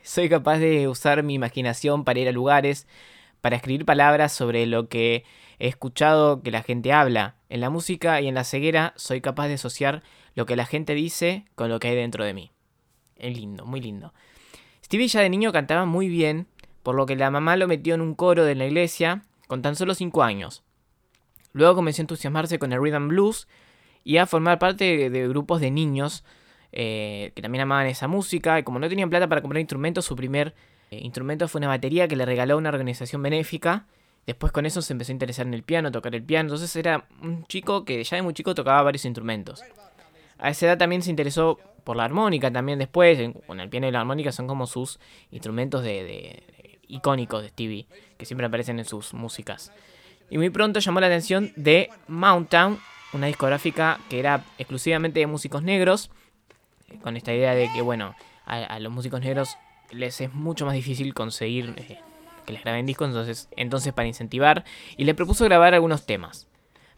soy 0.02 0.28
capaz 0.28 0.58
de 0.58 0.88
usar 0.88 1.22
mi 1.22 1.34
imaginación 1.34 2.04
para 2.04 2.20
ir 2.20 2.28
a 2.28 2.32
lugares, 2.32 2.86
para 3.40 3.56
escribir 3.56 3.84
palabras 3.84 4.32
sobre 4.32 4.66
lo 4.66 4.88
que 4.88 5.24
he 5.58 5.68
escuchado 5.68 6.42
que 6.42 6.50
la 6.50 6.62
gente 6.62 6.92
habla. 6.92 7.36
En 7.48 7.60
la 7.60 7.70
música 7.70 8.20
y 8.20 8.28
en 8.28 8.34
la 8.34 8.44
ceguera 8.44 8.92
soy 8.96 9.20
capaz 9.20 9.48
de 9.48 9.54
asociar 9.54 10.02
lo 10.34 10.46
que 10.46 10.56
la 10.56 10.66
gente 10.66 10.94
dice 10.94 11.44
con 11.54 11.68
lo 11.68 11.80
que 11.80 11.88
hay 11.88 11.96
dentro 11.96 12.24
de 12.24 12.34
mí. 12.34 12.50
Es 13.16 13.36
lindo, 13.36 13.64
muy 13.66 13.80
lindo. 13.80 14.12
Stevie 14.84 15.08
ya 15.08 15.20
de 15.20 15.30
niño 15.30 15.52
cantaba 15.52 15.84
muy 15.84 16.08
bien, 16.08 16.46
por 16.82 16.94
lo 16.94 17.06
que 17.06 17.16
la 17.16 17.30
mamá 17.30 17.56
lo 17.56 17.68
metió 17.68 17.94
en 17.94 18.00
un 18.00 18.14
coro 18.14 18.44
de 18.44 18.54
la 18.54 18.66
iglesia 18.66 19.22
con 19.46 19.62
tan 19.62 19.76
solo 19.76 19.94
5 19.94 20.22
años. 20.22 20.62
Luego 21.52 21.74
comenzó 21.74 22.02
a 22.02 22.04
entusiasmarse 22.04 22.58
con 22.58 22.72
el 22.72 22.80
rhythm 22.80 23.08
blues 23.08 23.48
y 24.04 24.18
a 24.18 24.26
formar 24.26 24.58
parte 24.58 25.10
de, 25.10 25.28
grupos 25.28 25.60
de 25.60 25.70
niños 25.70 26.24
eh, 26.72 27.32
que 27.34 27.42
también 27.42 27.62
amaban 27.62 27.86
esa 27.86 28.08
música. 28.08 28.58
Y 28.58 28.62
como 28.62 28.78
no 28.78 28.88
tenían 28.88 29.10
plata 29.10 29.28
para 29.28 29.40
comprar 29.40 29.60
instrumentos, 29.60 30.04
su 30.04 30.16
primer 30.16 30.54
eh, 30.90 30.98
instrumento 31.02 31.48
fue 31.48 31.60
una 31.60 31.68
batería 31.68 32.08
que 32.08 32.16
le 32.16 32.24
regaló 32.24 32.56
una 32.56 32.68
organización 32.68 33.22
benéfica. 33.22 33.86
Después 34.26 34.52
con 34.52 34.66
eso 34.66 34.82
se 34.82 34.92
empezó 34.92 35.12
a 35.12 35.14
interesar 35.14 35.46
en 35.46 35.54
el 35.54 35.62
piano, 35.62 35.90
tocar 35.90 36.14
el 36.14 36.22
piano. 36.22 36.48
Entonces 36.48 36.74
era 36.76 37.06
un 37.22 37.46
chico 37.46 37.84
que 37.84 38.02
ya 38.04 38.16
de 38.16 38.22
muy 38.22 38.34
chico 38.34 38.54
tocaba 38.54 38.82
varios 38.82 39.04
instrumentos. 39.04 39.62
A 40.38 40.50
esa 40.50 40.66
edad 40.66 40.78
también 40.78 41.02
se 41.02 41.10
interesó 41.10 41.58
por 41.84 41.96
la 41.96 42.04
armónica 42.04 42.50
también 42.50 42.78
después. 42.78 43.18
Con 43.46 43.60
el 43.60 43.68
piano 43.68 43.88
y 43.88 43.90
la 43.90 44.00
armónica 44.00 44.30
son 44.30 44.46
como 44.46 44.66
sus 44.66 45.00
instrumentos 45.30 45.82
de, 45.82 46.42
icónicos 46.86 47.42
de 47.42 47.48
Stevie, 47.48 47.86
que 48.16 48.26
siempre 48.26 48.46
aparecen 48.46 48.78
en 48.78 48.84
sus 48.84 49.14
músicas. 49.14 49.72
Y 50.30 50.36
muy 50.36 50.50
pronto 50.50 50.80
llamó 50.80 51.00
la 51.00 51.06
atención 51.06 51.52
de 51.56 51.88
Mountown, 52.08 52.78
una 53.14 53.26
discográfica 53.26 53.98
que 54.10 54.18
era 54.18 54.44
exclusivamente 54.58 55.20
de 55.20 55.26
músicos 55.26 55.62
negros, 55.62 56.10
con 57.02 57.16
esta 57.16 57.32
idea 57.34 57.54
de 57.54 57.70
que, 57.72 57.82
bueno, 57.82 58.14
a, 58.46 58.78
los 58.80 58.92
músicos 58.92 59.20
negros 59.20 59.56
les 59.90 60.20
es 60.20 60.32
mucho 60.32 60.64
más 60.66 60.74
difícil 60.74 61.14
conseguir 61.14 61.74
eh, 61.76 61.98
que 62.46 62.52
les 62.52 62.62
graben 62.62 62.86
discos, 62.86 63.08
entonces, 63.08 63.48
entonces 63.56 63.92
para 63.92 64.08
incentivar, 64.08 64.64
y 64.96 65.04
le 65.04 65.14
propuso 65.14 65.44
grabar 65.44 65.74
algunos 65.74 66.06
temas. 66.06 66.48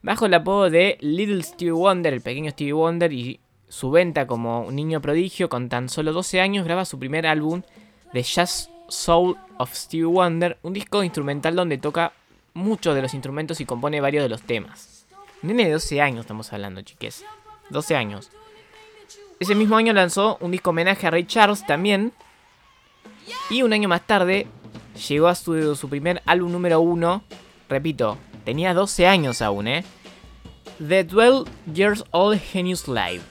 Bajo 0.02 0.26
el 0.26 0.34
apodo 0.34 0.70
de 0.70 0.96
Little 1.00 1.42
Stevie 1.42 1.72
Wonder, 1.72 2.14
el 2.14 2.20
pequeño 2.20 2.50
Stevie 2.52 2.72
Wonder, 2.72 3.12
y 3.12 3.40
su 3.68 3.90
venta 3.90 4.26
como 4.26 4.62
un 4.62 4.76
niño 4.76 5.00
prodigio, 5.00 5.48
con 5.48 5.68
tan 5.68 5.88
solo 5.88 6.12
12 6.12 6.40
años, 6.40 6.64
graba 6.64 6.84
su 6.84 6.98
primer 6.98 7.26
álbum, 7.26 7.62
The 8.12 8.22
Jazz 8.22 8.70
Soul 8.88 9.36
of 9.58 9.74
Stevie 9.74 10.06
Wonder, 10.06 10.58
un 10.62 10.72
disco 10.72 11.02
instrumental 11.02 11.54
donde 11.54 11.78
toca 11.78 12.12
muchos 12.54 12.94
de 12.94 13.02
los 13.02 13.14
instrumentos 13.14 13.60
y 13.60 13.66
compone 13.66 14.00
varios 14.00 14.22
de 14.22 14.28
los 14.28 14.42
temas. 14.42 15.06
Nene 15.42 15.66
de 15.66 15.72
12 15.72 16.00
años 16.00 16.20
estamos 16.20 16.52
hablando, 16.52 16.82
chiques. 16.82 17.24
12 17.70 17.96
años. 17.96 18.30
Ese 19.40 19.54
mismo 19.54 19.76
año 19.76 19.94
lanzó 19.94 20.36
un 20.42 20.50
disco 20.50 20.68
homenaje 20.68 21.06
a 21.06 21.10
Ray 21.10 21.24
Charles 21.24 21.64
también. 21.66 22.12
Y 23.48 23.62
un 23.62 23.72
año 23.72 23.88
más 23.88 24.06
tarde 24.06 24.46
llegó 25.08 25.28
a 25.28 25.34
su, 25.34 25.74
su 25.74 25.88
primer 25.88 26.22
álbum 26.26 26.52
número 26.52 26.80
uno. 26.80 27.24
Repito, 27.66 28.18
tenía 28.44 28.74
12 28.74 29.06
años 29.06 29.40
aún, 29.40 29.66
¿eh? 29.66 29.84
The 30.78 31.04
12 31.04 31.50
Years 31.72 32.04
Old 32.10 32.38
Genius 32.38 32.86
Live. 32.86 33.22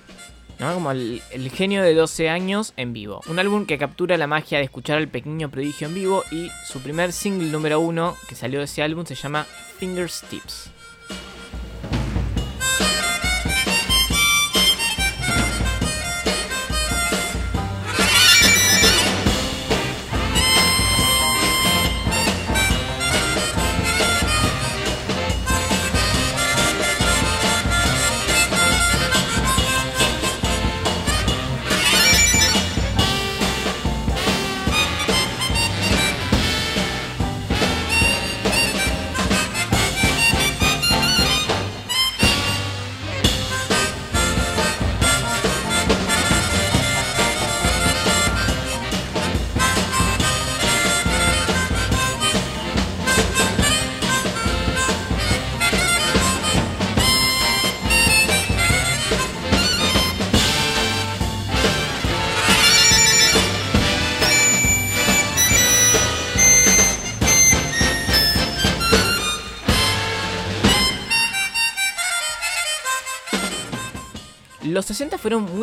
¿no? 0.57 0.73
Como 0.73 0.89
el, 0.89 1.21
genio 1.53 1.83
de 1.83 1.93
12 1.93 2.27
años 2.27 2.73
en 2.75 2.91
vivo. 2.91 3.21
Un 3.27 3.37
álbum 3.37 3.67
que 3.67 3.77
captura 3.77 4.17
la 4.17 4.25
magia 4.25 4.57
de 4.57 4.63
escuchar 4.63 4.97
al 4.97 5.09
pequeño 5.09 5.51
prodigio 5.51 5.87
en 5.87 5.93
vivo. 5.93 6.23
Y 6.31 6.49
su 6.65 6.79
primer 6.79 7.13
single 7.13 7.51
número 7.51 7.79
uno 7.79 8.15
que 8.27 8.33
salió 8.33 8.57
de 8.57 8.65
ese 8.65 8.81
álbum 8.81 9.05
se 9.05 9.13
llama 9.13 9.45
Fingertips. 9.77 10.71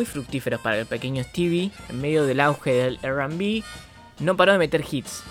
Fructíferos 0.07 0.61
para 0.61 0.79
el 0.79 0.85
pequeño 0.85 1.23
Stevie. 1.23 1.71
En 1.89 2.01
medio 2.01 2.25
del 2.25 2.39
auge 2.39 2.71
del 2.73 2.99
RB, 3.01 3.63
no 4.19 4.35
paró 4.37 4.53
de 4.53 4.57
meter 4.57 4.83
hits. 4.89 5.23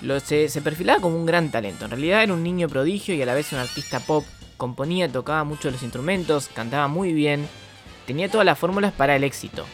Lo, 0.00 0.20
se, 0.20 0.48
perfilaba 0.62 1.00
como 1.00 1.16
un 1.16 1.26
gran 1.26 1.50
talento. 1.50 1.84
En 1.84 1.90
realidad 1.90 2.22
era 2.22 2.34
un 2.34 2.42
niño 2.42 2.68
prodigio 2.68 3.14
y 3.14 3.22
a 3.22 3.26
la 3.26 3.34
vez 3.34 3.52
un 3.52 3.58
artista 3.58 4.00
pop. 4.00 4.24
Componía, 4.56 5.10
tocaba 5.10 5.44
mucho 5.44 5.70
los 5.70 5.82
instrumentos, 5.82 6.48
cantaba 6.48 6.88
muy 6.88 7.12
bien. 7.12 7.48
Tenía 8.06 8.30
todas 8.30 8.44
las 8.44 8.58
fórmulas 8.58 8.92
para 8.92 9.16
el 9.16 9.24
éxito. 9.24 9.64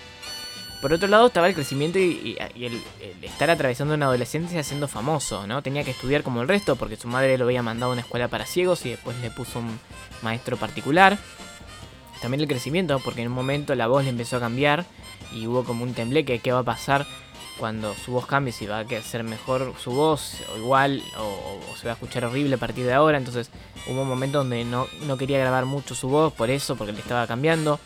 Por 0.81 0.95
otro 0.95 1.09
lado 1.09 1.27
estaba 1.27 1.47
el 1.47 1.55
crecimiento 1.55 1.99
y, 1.99 2.39
el 2.57 2.83
estar 3.23 3.51
atravesando 3.51 3.95
una 3.95 4.07
adolescencia 4.07 4.63
siendo 4.63 4.89
famoso, 4.89 5.47
¿no? 5.47 5.63
Tenía 5.63 5.85
que 5.85 5.91
estudiar 5.91 6.23
como 6.23 6.41
el 6.41 6.49
resto 6.49 6.77
porque 6.77 6.97
su 6.97 7.07
madre 7.07 7.37
lo 7.37 7.45
había 7.45 7.63
mandado 7.63 7.91
a 7.91 7.93
una 7.93 8.01
escuela 8.01 8.29
para 8.29 8.47
ciegos 8.47 8.87
y 8.87 8.91
después 8.91 9.19
le 9.19 9.31
puso 9.31 9.59
un 9.59 9.79
maestro 10.23 10.57
particular. 10.57 11.19
También 12.21 12.41
el 12.43 12.49
crecimiento, 12.49 12.99
porque 13.01 13.23
en 13.23 13.29
un 13.29 13.35
momento 13.35 13.75
la 13.75 13.87
voz 13.87 14.05
le 14.05 14.11
empezó 14.11 14.37
a 14.37 14.41
cambiar 14.41 14.85
y 15.33 15.47
hubo 15.47 15.65
como 15.65 15.85
un 15.85 15.95
tembleque. 15.95 16.39
¿Qué 16.39 16.53
va 16.53 16.61
a 16.61 16.65
pasar 16.65 17.07
cuando 17.59 17.95
su 17.95 18.13
voz 18.13 18.27
cambie? 18.27 18.53
Si 18.53 18.67
va 18.67 18.81
a 18.81 19.03
ser 19.03 19.25
mejor 19.25 19.75
su 19.83 19.93
voz 19.93 20.35
o 20.53 20.59
igual 20.59 21.03
o, 21.19 21.77
se 21.77 21.87
va 21.87 21.93
a 21.93 21.95
escuchar 21.95 22.25
horrible 22.25 22.57
a 22.57 22.59
partir 22.59 22.85
de 22.85 22.93
ahora. 22.93 23.17
Entonces 23.17 23.51
hubo 23.87 24.03
un 24.03 24.09
momento 24.09 24.39
donde 24.39 24.65
no, 24.65 24.87
no 25.07 25.17
quería 25.17 25.39
grabar 25.39 25.65
mucho 25.65 25.95
su 25.95 26.09
voz 26.09 26.33
por 26.33 26.51
eso, 26.51 26.77
porque 26.77 26.93
le 26.93 27.01
estaba 27.01 27.27
cambiando. 27.27 27.81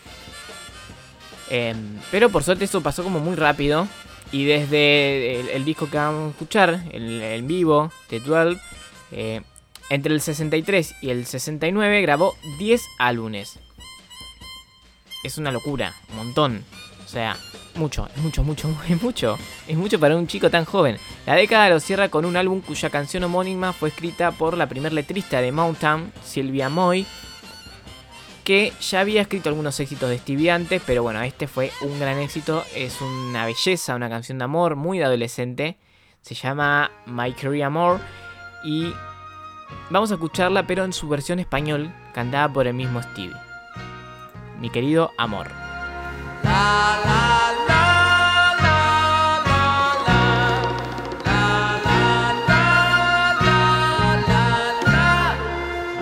Em, 1.49 1.99
pero 2.11 2.31
por 2.31 2.42
suerte 2.42 2.64
eso 2.64 2.81
pasó 2.81 3.05
como 3.05 3.20
muy 3.20 3.37
rápido. 3.37 3.87
Y 4.33 4.47
desde 4.47 5.40
el, 5.40 5.49
el 5.51 5.64
disco 5.64 5.88
que 5.88 5.97
vamos 5.97 6.29
a 6.29 6.31
escuchar, 6.31 6.83
el 6.90 7.23
en 7.23 7.47
vivo, 7.47 7.92
de 8.11 8.18
12, 8.18 8.61
eh, 9.12 9.42
entre 9.90 10.12
el 10.12 10.20
63 10.20 10.97
y 11.03 11.11
el 11.11 11.27
69 11.27 12.03
grabó 12.03 12.35
10 12.59 12.83
álbumes. 12.99 13.61
Es 15.25 15.39
una 15.39 15.51
locura, 15.51 15.93
un 16.11 16.17
montón. 16.19 16.65
O 17.05 17.09
sea, 17.09 17.37
mucho, 17.75 18.09
mucho, 18.17 18.45
mucho, 18.45 18.77
es 18.89 19.03
mucho. 19.03 19.39
Es 19.67 19.77
mucho 19.77 19.99
para 19.99 20.17
un 20.17 20.27
chico 20.27 20.51
tan 20.51 20.65
joven. 20.65 20.99
La 21.27 21.35
década 21.35 21.69
lo 21.69 21.81
cierra 21.81 22.09
con 22.09 22.25
un 22.25 22.37
álbum 22.37 22.61
cuya 22.61 22.91
canción 22.91 23.25
homónima 23.25 23.73
fue 23.73 23.89
escrita 23.89 24.31
por 24.31 24.57
la 24.57 24.69
primer 24.69 24.93
letrista 24.93 25.41
de 25.41 25.51
Mountain, 25.51 26.13
Silvia 26.23 26.69
Moy, 26.69 27.07
que 28.45 28.73
ya 28.81 29.01
había 29.01 29.23
escrito 29.23 29.49
algunos 29.49 29.81
éxitos 29.81 30.11
de 30.11 30.19
Stevie 30.19 30.51
antes, 30.51 30.83
pero 30.87 31.03
bueno, 31.03 31.23
este 31.23 31.49
fue 31.49 31.73
un 31.81 31.99
gran 31.99 32.19
éxito. 32.19 32.63
Es 32.75 33.01
una 33.01 33.47
belleza, 33.47 33.97
una 33.97 34.09
canción 34.09 34.39
de 34.39 34.45
amor 34.45 34.77
muy 34.77 34.99
de 34.99 35.05
adolescente. 35.05 35.79
Se 36.21 36.35
llama 36.35 36.91
My 37.07 37.33
Career 37.33 37.65
Amor 37.65 38.01
y 38.65 38.93
vamos 39.91 40.11
a 40.11 40.15
escucharla, 40.15 40.67
pero 40.67 40.85
en 40.85 40.93
su 40.93 41.09
versión 41.09 41.39
español, 41.39 41.93
cantada 42.15 42.53
por 42.53 42.67
el 42.67 42.75
mismo 42.75 43.03
Stevie. 43.03 43.43
Mi 44.61 44.71
querido 44.71 45.12
amor. 45.19 45.51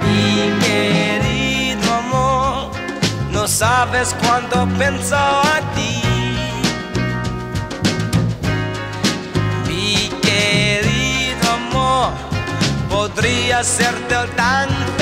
Mi 0.01 0.59
querido 0.61 1.95
amor, 1.95 2.71
no 3.31 3.49
sabes 3.49 4.15
cuánto 4.23 4.67
pienso 4.79 5.17
a 5.17 5.61
ti. 5.75 6.03
Mi 9.67 10.11
querido 10.21 11.51
amor, 11.51 12.13
podría 12.89 13.65
serte 13.65 14.15
tan 14.37 14.69
feliz. 14.69 15.02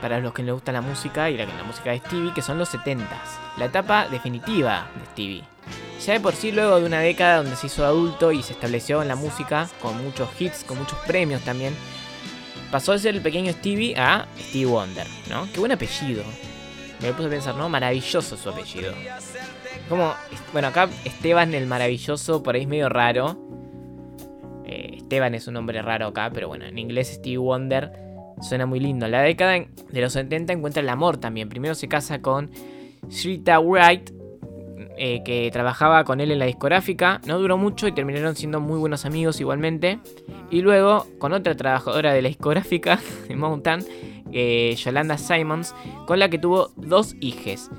Para 0.00 0.20
los 0.20 0.32
que 0.32 0.42
les 0.42 0.54
gusta 0.54 0.72
la 0.72 0.80
música 0.80 1.30
y 1.30 1.36
la, 1.36 1.46
la 1.46 1.64
música 1.64 1.90
de 1.90 1.98
Stevie, 1.98 2.34
que 2.34 2.42
son 2.42 2.58
los 2.58 2.72
70s. 2.72 3.06
La 3.56 3.66
etapa 3.66 4.08
definitiva 4.08 4.88
de 4.94 5.06
Stevie. 5.06 5.44
Ya 6.04 6.12
de 6.12 6.20
por 6.20 6.34
sí, 6.34 6.52
luego 6.52 6.78
de 6.78 6.86
una 6.86 7.00
década 7.00 7.38
donde 7.38 7.56
se 7.56 7.66
hizo 7.66 7.84
adulto 7.84 8.30
y 8.30 8.42
se 8.42 8.52
estableció 8.52 9.02
en 9.02 9.08
la 9.08 9.16
música, 9.16 9.68
con 9.82 10.02
muchos 10.02 10.28
hits, 10.40 10.64
con 10.64 10.78
muchos 10.78 10.98
premios 11.00 11.42
también, 11.42 11.74
pasó 12.70 12.92
de 12.92 13.00
ser 13.00 13.16
el 13.16 13.22
pequeño 13.22 13.52
Stevie 13.52 13.96
a 13.96 14.26
Stevie 14.38 14.66
Wonder, 14.66 15.06
¿no? 15.28 15.48
Qué 15.52 15.58
buen 15.58 15.72
apellido. 15.72 16.22
me 17.02 17.12
puse 17.12 17.26
a 17.26 17.30
pensar, 17.30 17.56
¿no? 17.56 17.68
Maravilloso 17.68 18.36
su 18.36 18.48
apellido. 18.48 18.92
Como, 19.88 20.14
bueno, 20.52 20.68
acá 20.68 20.88
Esteban 21.04 21.54
el 21.54 21.66
Maravilloso, 21.66 22.42
por 22.42 22.54
ahí 22.54 22.62
es 22.62 22.68
medio 22.68 22.88
raro. 22.88 23.36
Eh, 24.66 24.98
Esteban 24.98 25.34
es 25.34 25.48
un 25.48 25.54
nombre 25.54 25.82
raro 25.82 26.06
acá, 26.06 26.30
pero 26.32 26.46
bueno, 26.48 26.64
en 26.66 26.78
inglés 26.78 27.08
Stevie 27.14 27.38
Wonder 27.38 28.07
suena 28.40 28.66
muy 28.66 28.80
lindo. 28.80 29.06
La 29.08 29.22
década 29.22 29.52
de 29.52 30.00
los 30.00 30.12
70 30.12 30.52
encuentra 30.52 30.82
el 30.82 30.88
amor 30.88 31.18
también. 31.18 31.48
Primero 31.48 31.74
se 31.74 31.88
casa 31.88 32.20
con 32.20 32.50
Shrita 33.08 33.60
Wright, 33.60 34.10
eh, 34.96 35.22
que 35.24 35.50
trabajaba 35.52 36.04
con 36.04 36.20
él 36.20 36.30
en 36.30 36.38
la 36.38 36.46
discográfica. 36.46 37.20
No 37.26 37.38
duró 37.38 37.56
mucho 37.56 37.86
y 37.86 37.92
terminaron 37.92 38.34
siendo 38.36 38.60
muy 38.60 38.78
buenos 38.78 39.04
amigos 39.04 39.40
igualmente. 39.40 40.00
Y 40.50 40.60
luego 40.62 41.06
con 41.18 41.32
otra 41.32 41.54
trabajadora 41.54 42.12
de 42.12 42.22
la 42.22 42.28
discográfica 42.28 42.98
de 43.28 43.36
Mountain, 43.36 43.84
eh, 44.32 44.74
Yolanda 44.76 45.18
Simons, 45.18 45.74
con 46.06 46.18
la 46.18 46.28
que 46.28 46.38
tuvo 46.38 46.72
dos 46.76 47.14
hijes. 47.20 47.70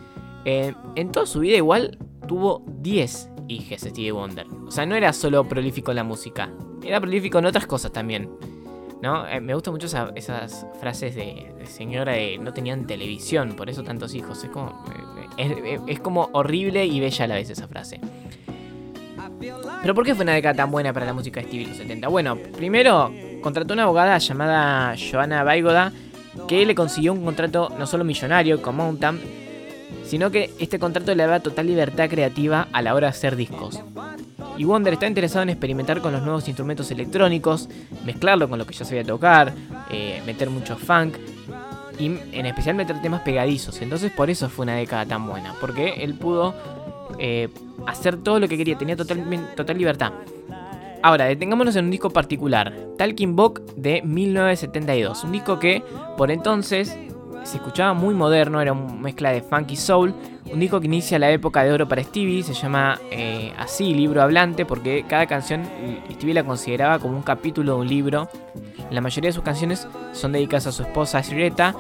Eh, 0.45 0.73
en 0.95 1.11
toda 1.11 1.25
su 1.25 1.41
vida 1.41 1.57
igual 1.57 1.97
tuvo 2.27 2.63
10 2.81 3.29
hijes 3.49 3.81
Stevie 3.81 4.11
Wonder. 4.11 4.47
O 4.67 4.71
sea, 4.71 4.85
no 4.85 4.95
era 4.95 5.11
solo 5.11 5.47
prolífico 5.47 5.91
en 5.91 5.97
la 5.97 6.03
música, 6.03 6.49
era 6.83 7.01
prolífico 7.01 7.39
en 7.39 7.45
otras 7.45 7.67
cosas 7.67 7.91
también. 7.91 8.29
¿No? 9.01 9.25
Eh, 9.27 9.39
me 9.39 9.53
gustan 9.53 9.73
mucho 9.73 9.85
esa- 9.87 10.11
esas 10.15 10.65
frases 10.81 11.15
de, 11.15 11.53
señora 11.65 12.13
de 12.13 12.37
no 12.37 12.51
tenían 12.53 12.85
televisión, 12.85 13.53
por 13.55 13.69
eso 13.69 13.81
tantos 13.83 14.13
hijos. 14.13 14.43
Es 14.43 14.49
como, 14.49 14.83
eh, 15.37 15.53
es, 15.75 15.81
es 15.87 15.99
como 16.01 16.29
horrible 16.33 16.85
y 16.85 16.99
bella 16.99 17.25
a 17.25 17.27
la 17.29 17.35
vez 17.35 17.49
esa 17.49 17.67
frase. 17.67 17.99
Pero 19.81 19.95
¿por 19.95 20.03
qué 20.05 20.15
fue 20.15 20.23
una 20.23 20.33
década 20.33 20.55
tan 20.55 20.71
buena 20.71 20.91
para 20.91 21.05
la 21.05 21.13
música 21.13 21.41
Stevie 21.41 21.63
en 21.63 21.69
los 21.69 21.77
70? 21.77 22.09
Bueno, 22.09 22.35
primero 22.57 23.11
contrató 23.41 23.73
una 23.73 23.83
abogada 23.83 24.17
llamada 24.17 24.95
Joanna 24.97 25.43
Baigoda 25.43 25.93
que 26.47 26.65
le 26.65 26.75
consiguió 26.75 27.13
un 27.13 27.23
contrato 27.23 27.69
no 27.79 27.85
solo 27.87 28.03
millonario 28.03 28.61
con 28.61 28.75
Mountain, 28.75 29.19
sino 30.03 30.29
que 30.29 30.51
este 30.59 30.77
contrato 30.77 31.15
le 31.15 31.23
daba 31.23 31.39
total 31.39 31.67
libertad 31.67 32.09
creativa 32.09 32.67
a 32.73 32.81
la 32.81 32.93
hora 32.95 33.07
de 33.07 33.11
hacer 33.11 33.35
discos. 33.37 33.79
Y 34.59 34.65
Wonder 34.65 34.91
está 34.91 35.07
interesado 35.07 35.43
en 35.43 35.49
experimentar 35.51 36.01
con 36.01 36.11
los 36.11 36.21
nuevos 36.21 36.45
instrumentos 36.49 36.91
electrónicos, 36.91 37.69
mezclarlo 38.05 38.49
con 38.49 38.59
lo 38.59 38.67
que 38.67 38.73
ya 38.73 38.83
sabía 38.83 39.05
tocar, 39.05 39.53
eh, 39.89 40.21
meter 40.25 40.49
mucho 40.49 40.75
funk 40.75 41.15
y 41.97 42.07
en 42.07 42.45
especial 42.45 42.75
meter 42.75 43.01
temas 43.01 43.21
pegadizos. 43.21 43.81
Entonces 43.81 44.11
por 44.11 44.29
eso 44.29 44.49
fue 44.49 44.63
una 44.63 44.75
década 44.75 45.05
tan 45.05 45.25
buena, 45.25 45.55
porque 45.61 46.03
él 46.03 46.13
pudo 46.13 46.53
eh, 47.19 47.47
hacer 47.87 48.17
todo 48.17 48.37
lo 48.41 48.49
que 48.49 48.57
quería, 48.57 48.77
tenía 48.77 48.97
total, 48.97 49.49
total 49.55 49.77
libertad. 49.77 50.11
Ahora, 51.01 51.23
detengámonos 51.23 51.77
en 51.77 51.85
un 51.85 51.91
disco 51.91 52.09
particular, 52.09 52.75
Talking 52.97 53.37
Book 53.37 53.63
de 53.77 54.01
1972, 54.01 55.23
un 55.23 55.31
disco 55.31 55.57
que 55.57 55.81
por 56.17 56.31
entonces 56.31 56.97
se 57.43 57.57
escuchaba 57.57 57.93
muy 57.93 58.13
moderno, 58.13 58.61
era 58.61 58.73
una 58.73 58.93
mezcla 58.93 59.31
de 59.31 59.41
funk 59.41 59.71
y 59.71 59.75
soul, 59.75 60.13
un 60.51 60.59
disco 60.59 60.79
que 60.79 60.87
inicia 60.87 61.19
la 61.19 61.29
época 61.31 61.63
de 61.63 61.71
oro 61.71 61.87
para 61.87 62.03
Stevie, 62.03 62.43
se 62.43 62.53
llama 62.53 62.99
eh, 63.11 63.53
así, 63.57 63.93
libro 63.93 64.21
hablante, 64.21 64.65
porque 64.65 65.05
cada 65.07 65.27
canción 65.27 65.63
Stevie 66.11 66.33
la 66.33 66.43
consideraba 66.43 66.99
como 66.99 67.15
un 67.15 67.23
capítulo 67.23 67.75
de 67.75 67.81
un 67.81 67.87
libro. 67.87 68.29
La 68.91 69.01
mayoría 69.01 69.29
de 69.29 69.33
sus 69.33 69.43
canciones 69.43 69.87
son 70.13 70.31
dedicadas 70.31 70.67
a 70.67 70.71
su 70.71 70.83
esposa 70.83 71.21
Sireta, 71.23 71.75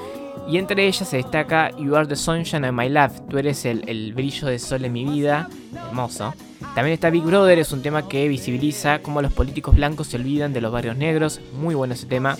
y 0.47 0.57
entre 0.57 0.87
ellas 0.87 1.07
se 1.07 1.17
destaca 1.17 1.71
You 1.77 1.95
Are 1.95 2.07
the 2.07 2.15
Sunshine 2.15 2.65
of 2.65 2.73
My 2.73 2.89
Life, 2.89 3.21
tú 3.29 3.37
eres 3.37 3.65
el, 3.65 3.87
el 3.87 4.13
brillo 4.13 4.47
de 4.47 4.59
sol 4.59 4.85
en 4.85 4.93
mi 4.93 5.05
vida, 5.05 5.49
hermoso. 5.87 6.33
También 6.75 6.93
está 6.93 7.09
Big 7.09 7.23
Brother, 7.23 7.59
es 7.59 7.71
un 7.71 7.81
tema 7.81 8.07
que 8.07 8.27
visibiliza 8.27 8.99
cómo 8.99 9.21
los 9.21 9.33
políticos 9.33 9.75
blancos 9.75 10.07
se 10.07 10.17
olvidan 10.17 10.53
de 10.53 10.61
los 10.61 10.71
barrios 10.71 10.97
negros, 10.97 11.41
muy 11.53 11.75
bueno 11.75 11.93
ese 11.93 12.05
tema. 12.05 12.35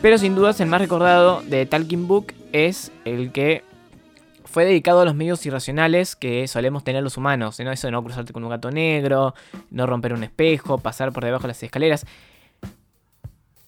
Pero 0.00 0.16
sin 0.16 0.34
dudas 0.34 0.60
el 0.60 0.68
más 0.68 0.80
recordado 0.80 1.42
de 1.42 1.66
Talking 1.66 2.06
Book 2.06 2.32
es 2.52 2.92
el 3.04 3.32
que 3.32 3.64
fue 4.44 4.64
dedicado 4.64 5.00
a 5.00 5.04
los 5.04 5.14
medios 5.14 5.44
irracionales 5.44 6.14
que 6.14 6.46
solemos 6.46 6.84
tener 6.84 7.02
los 7.02 7.16
humanos. 7.16 7.58
¿no? 7.58 7.72
Eso 7.72 7.88
de 7.88 7.90
no 7.90 8.02
cruzarte 8.02 8.32
con 8.32 8.44
un 8.44 8.50
gato 8.50 8.70
negro, 8.70 9.34
no 9.70 9.86
romper 9.86 10.12
un 10.12 10.22
espejo, 10.22 10.78
pasar 10.78 11.12
por 11.12 11.24
debajo 11.24 11.42
de 11.42 11.48
las 11.48 11.62
escaleras. 11.62 12.06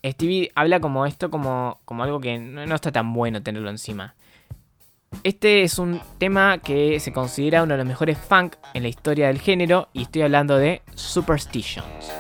Stevie 0.05 0.51
habla 0.55 0.81
como 0.81 1.05
esto, 1.05 1.31
como, 1.31 1.81
como 1.85 2.05
algo 2.05 2.21
que 2.21 2.39
no, 2.39 2.65
no 2.65 2.75
está 2.75 2.93
tan 2.93 3.13
bueno 3.13 3.43
tenerlo 3.43 3.69
encima. 3.69 4.15
Este 5.25 5.65
es 5.65 5.79
un 5.79 6.01
tema 6.19 6.59
que 6.59 7.01
se 7.01 7.13
considera 7.13 7.65
uno 7.65 7.75
de 7.75 7.79
los 7.79 7.87
mejores 7.87 8.17
funk 8.17 8.55
en 8.73 8.85
la 8.85 8.89
historia 8.89 9.27
del 9.27 9.41
género 9.41 9.89
y 9.93 10.03
estoy 10.03 10.23
hablando 10.23 10.57
de 10.57 10.83
Superstitions. 10.95 12.13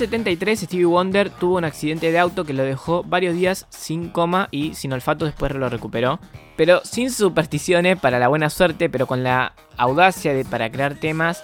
En 0.00 0.02
1973 0.02 0.60
Stevie 0.60 0.84
Wonder 0.84 1.28
tuvo 1.28 1.56
un 1.56 1.64
accidente 1.64 2.12
de 2.12 2.20
auto 2.20 2.44
que 2.44 2.52
lo 2.52 2.62
dejó 2.62 3.02
varios 3.02 3.34
días 3.34 3.66
sin 3.70 4.10
coma 4.10 4.46
y 4.52 4.74
sin 4.74 4.92
olfato, 4.92 5.24
después 5.24 5.52
lo 5.56 5.68
recuperó. 5.68 6.20
Pero 6.56 6.82
sin 6.84 7.10
supersticiones, 7.10 7.98
para 7.98 8.20
la 8.20 8.28
buena 8.28 8.48
suerte, 8.48 8.88
pero 8.88 9.08
con 9.08 9.24
la 9.24 9.54
audacia 9.76 10.32
de, 10.34 10.44
para 10.44 10.70
crear 10.70 10.94
temas, 10.94 11.42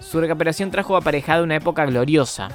su 0.00 0.20
recuperación 0.20 0.72
trajo 0.72 0.96
aparejada 0.96 1.44
una 1.44 1.54
época 1.54 1.86
gloriosa. 1.86 2.48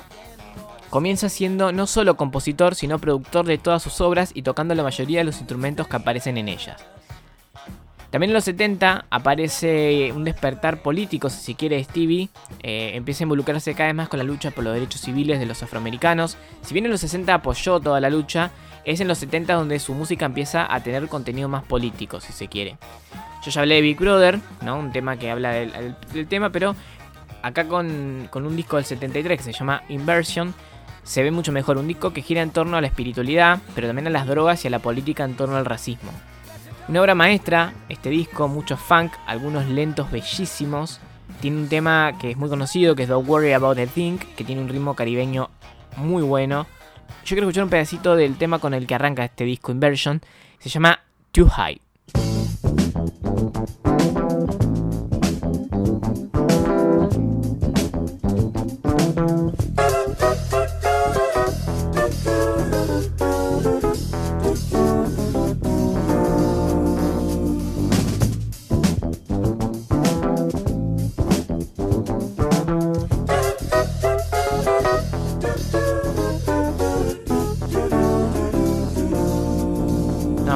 Comienza 0.90 1.30
siendo 1.30 1.72
no 1.72 1.88
solo 1.88 2.18
compositor, 2.18 2.76
sino 2.76 3.00
productor 3.00 3.46
de 3.46 3.58
todas 3.58 3.82
sus 3.82 4.02
obras 4.02 4.32
y 4.34 4.42
tocando 4.42 4.76
la 4.76 4.84
mayoría 4.84 5.20
de 5.20 5.26
los 5.26 5.38
instrumentos 5.38 5.88
que 5.88 5.96
aparecen 5.96 6.38
en 6.38 6.50
ellas. 6.50 6.86
También 8.12 8.32
en 8.32 8.34
los 8.34 8.44
70 8.44 9.06
aparece 9.10 10.12
un 10.14 10.26
despertar 10.26 10.82
político, 10.82 11.30
si 11.30 11.42
se 11.42 11.56
quiere, 11.56 11.82
Stevie. 11.84 12.30
Eh, 12.62 12.92
empieza 12.96 13.24
a 13.24 13.26
involucrarse 13.26 13.74
cada 13.74 13.88
vez 13.88 13.96
más 13.96 14.10
con 14.10 14.18
la 14.20 14.26
lucha 14.26 14.52
por 14.52 14.64
los 14.66 14.74
derechos 14.74 15.00
civiles 15.02 15.40
de 15.40 15.46
los 15.46 15.64
afroamericanos. 15.64 16.38
Si 16.62 16.74
bien 16.74 16.86
en 16.86 16.92
los 16.92 17.00
60 17.02 17.34
apoyó 17.34 17.80
toda 17.80 18.02
la 18.02 18.10
lucha, 18.10 18.52
es 18.84 19.00
en 19.00 19.08
los 19.08 19.18
70 19.20 19.54
donde 19.54 19.80
su 19.80 19.94
música 19.94 20.26
empieza 20.26 20.72
a 20.74 20.82
tener 20.84 21.08
contenido 21.08 21.48
más 21.48 21.64
político, 21.64 22.20
si 22.20 22.34
se 22.34 22.48
quiere. 22.50 22.76
Yo 23.46 23.50
ya 23.52 23.62
hablé 23.62 23.76
de 23.76 23.82
Big 23.82 23.98
Brother, 23.98 24.40
¿no? 24.62 24.78
Un 24.78 24.92
tema 24.92 25.16
que 25.18 25.32
habla 25.32 25.52
del, 25.52 25.72
del- 25.72 25.96
del 26.14 26.28
tema, 26.28 26.50
pero 26.50 26.76
acá 27.44 27.66
con, 27.68 28.28
con 28.30 28.46
un 28.46 28.56
disco 28.58 28.76
del 28.76 28.86
73 28.86 29.38
que 29.38 29.44
se 29.44 29.54
llama 29.54 29.84
Inversion, 29.88 30.54
se 31.04 31.24
ve 31.24 31.32
mucho 31.32 31.52
mejor. 31.54 31.78
Un 31.78 31.88
disco 31.88 32.12
que 32.12 32.22
gira 32.22 32.42
en 32.42 32.52
torno 32.52 32.76
a 32.76 32.82
la 32.82 32.88
espiritualidad, 32.88 33.60
pero 33.74 33.88
también 33.88 34.08
a 34.08 34.12
las 34.12 34.28
drogas 34.28 34.64
y 34.66 34.68
a 34.68 34.72
la 34.72 34.80
política 34.80 35.24
en 35.24 35.36
torno 35.36 35.56
al 35.56 35.66
racismo. 35.66 36.12
Una 36.88 37.02
obra 37.02 37.16
maestra, 37.16 37.74
este 37.90 38.10
disco, 38.10 38.48
mucho 38.48 38.76
funk, 38.76 39.14
algunos 39.26 39.68
lentos 39.68 40.12
bellísimos. 40.12 41.00
Tiene 41.40 41.58
un 41.58 41.70
tema 41.70 42.18
que 42.20 42.32
es 42.32 42.38
muy 42.38 42.50
conocido, 42.50 42.96
que 42.96 43.04
es 43.04 43.10
Don't 43.10 43.28
Worry 43.28 43.54
About 43.54 43.80
a 43.80 43.88
Thing, 43.88 44.18
que 44.18 44.44
tiene 44.44 44.62
un 44.62 44.68
ritmo 44.68 44.96
caribeño 44.96 45.50
muy 45.98 46.22
bueno. 46.24 46.68
Yo 47.24 47.36
quiero 47.36 47.48
escuchar 47.48 47.64
un 47.64 47.70
pedacito 47.70 48.16
del 48.16 48.38
tema 48.38 48.60
con 48.60 48.74
el 48.74 48.88
que 48.88 48.96
arranca 48.96 49.24
este 49.24 49.46
disco 49.46 49.72
Inversion. 49.72 50.22
Se 50.60 50.70
llama 50.70 51.00
Too 51.32 51.48
High. 51.48 51.82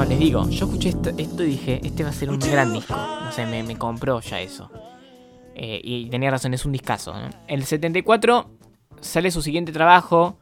No, 0.05 0.09
les 0.09 0.19
digo, 0.19 0.47
yo 0.49 0.65
escuché 0.67 0.89
esto, 0.89 1.09
esto 1.17 1.43
y 1.43 1.47
dije, 1.47 1.81
este 1.83 2.03
va 2.03 2.09
a 2.09 2.13
ser 2.13 2.29
un 2.29 2.37
gran 2.37 2.71
disco. 2.71 2.93
No 2.95 3.31
sé, 3.31 3.47
me, 3.47 3.63
me 3.63 3.75
compró 3.75 4.21
ya 4.21 4.39
eso. 4.39 4.69
Eh, 5.55 5.81
y 5.83 6.09
tenía 6.11 6.29
razón, 6.29 6.53
es 6.53 6.63
un 6.63 6.73
discazo. 6.73 7.11
¿no? 7.11 7.29
En 7.47 7.59
el 7.59 7.65
74 7.65 8.47
sale 9.01 9.31
su 9.31 9.41
siguiente 9.41 9.71
trabajo, 9.71 10.37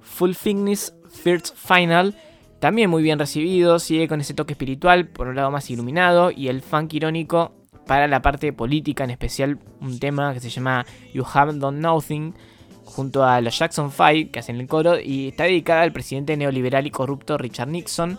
Full 0.00 0.32
Fitness 0.32 0.96
First 1.08 1.54
Final. 1.54 2.16
También 2.58 2.90
muy 2.90 3.04
bien 3.04 3.20
recibido, 3.20 3.78
sigue 3.78 4.08
con 4.08 4.20
ese 4.20 4.34
toque 4.34 4.54
espiritual, 4.54 5.06
por 5.06 5.28
un 5.28 5.36
lado 5.36 5.52
más 5.52 5.70
iluminado, 5.70 6.32
y 6.32 6.48
el 6.48 6.60
funk 6.60 6.94
irónico 6.94 7.52
para 7.86 8.08
la 8.08 8.20
parte 8.20 8.52
política, 8.52 9.04
en 9.04 9.10
especial 9.10 9.60
un 9.80 10.00
tema 10.00 10.34
que 10.34 10.40
se 10.40 10.50
llama 10.50 10.86
You 11.12 11.24
Haven't 11.32 11.60
Done 11.60 11.78
Nothing, 11.78 12.34
junto 12.84 13.22
a 13.22 13.40
los 13.40 13.56
Jackson 13.56 13.92
5 13.92 14.32
que 14.32 14.40
hacen 14.40 14.58
el 14.58 14.66
coro, 14.66 14.98
y 14.98 15.28
está 15.28 15.44
dedicada 15.44 15.82
al 15.82 15.92
presidente 15.92 16.36
neoliberal 16.36 16.84
y 16.84 16.90
corrupto 16.90 17.38
Richard 17.38 17.68
Nixon. 17.68 18.18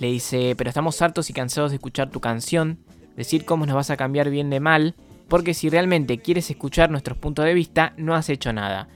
Le 0.00 0.06
dice, 0.08 0.54
pero 0.56 0.70
estamos 0.70 1.00
hartos 1.02 1.28
y 1.28 1.34
cansados 1.34 1.70
de 1.70 1.76
escuchar 1.76 2.08
tu 2.08 2.20
canción, 2.20 2.78
decir 3.16 3.44
cómo 3.44 3.66
nos 3.66 3.76
vas 3.76 3.90
a 3.90 3.98
cambiar 3.98 4.30
bien 4.30 4.48
de 4.48 4.58
mal, 4.58 4.94
porque 5.28 5.52
si 5.52 5.68
realmente 5.68 6.18
quieres 6.18 6.48
escuchar 6.48 6.90
nuestros 6.90 7.18
puntos 7.18 7.44
de 7.44 7.52
vista, 7.52 7.92
no 7.98 8.14
has 8.14 8.30
hecho 8.30 8.50
nada. 8.54 8.88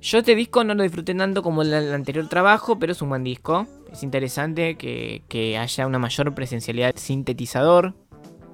Yo 0.00 0.18
este 0.18 0.34
disco 0.34 0.64
no 0.64 0.74
lo 0.74 0.84
disfruté 0.84 1.14
tanto 1.14 1.42
como 1.42 1.60
el, 1.60 1.74
anterior 1.92 2.28
trabajo, 2.28 2.78
pero 2.78 2.92
es 2.92 3.02
un 3.02 3.10
buen 3.10 3.24
disco. 3.24 3.66
Es 3.92 4.02
interesante 4.02 4.76
que, 4.76 5.22
que 5.28 5.58
haya 5.58 5.86
una 5.86 5.98
mayor 5.98 6.34
presencialidad 6.34 6.94
de 6.94 7.00
sintetizador, 7.00 7.94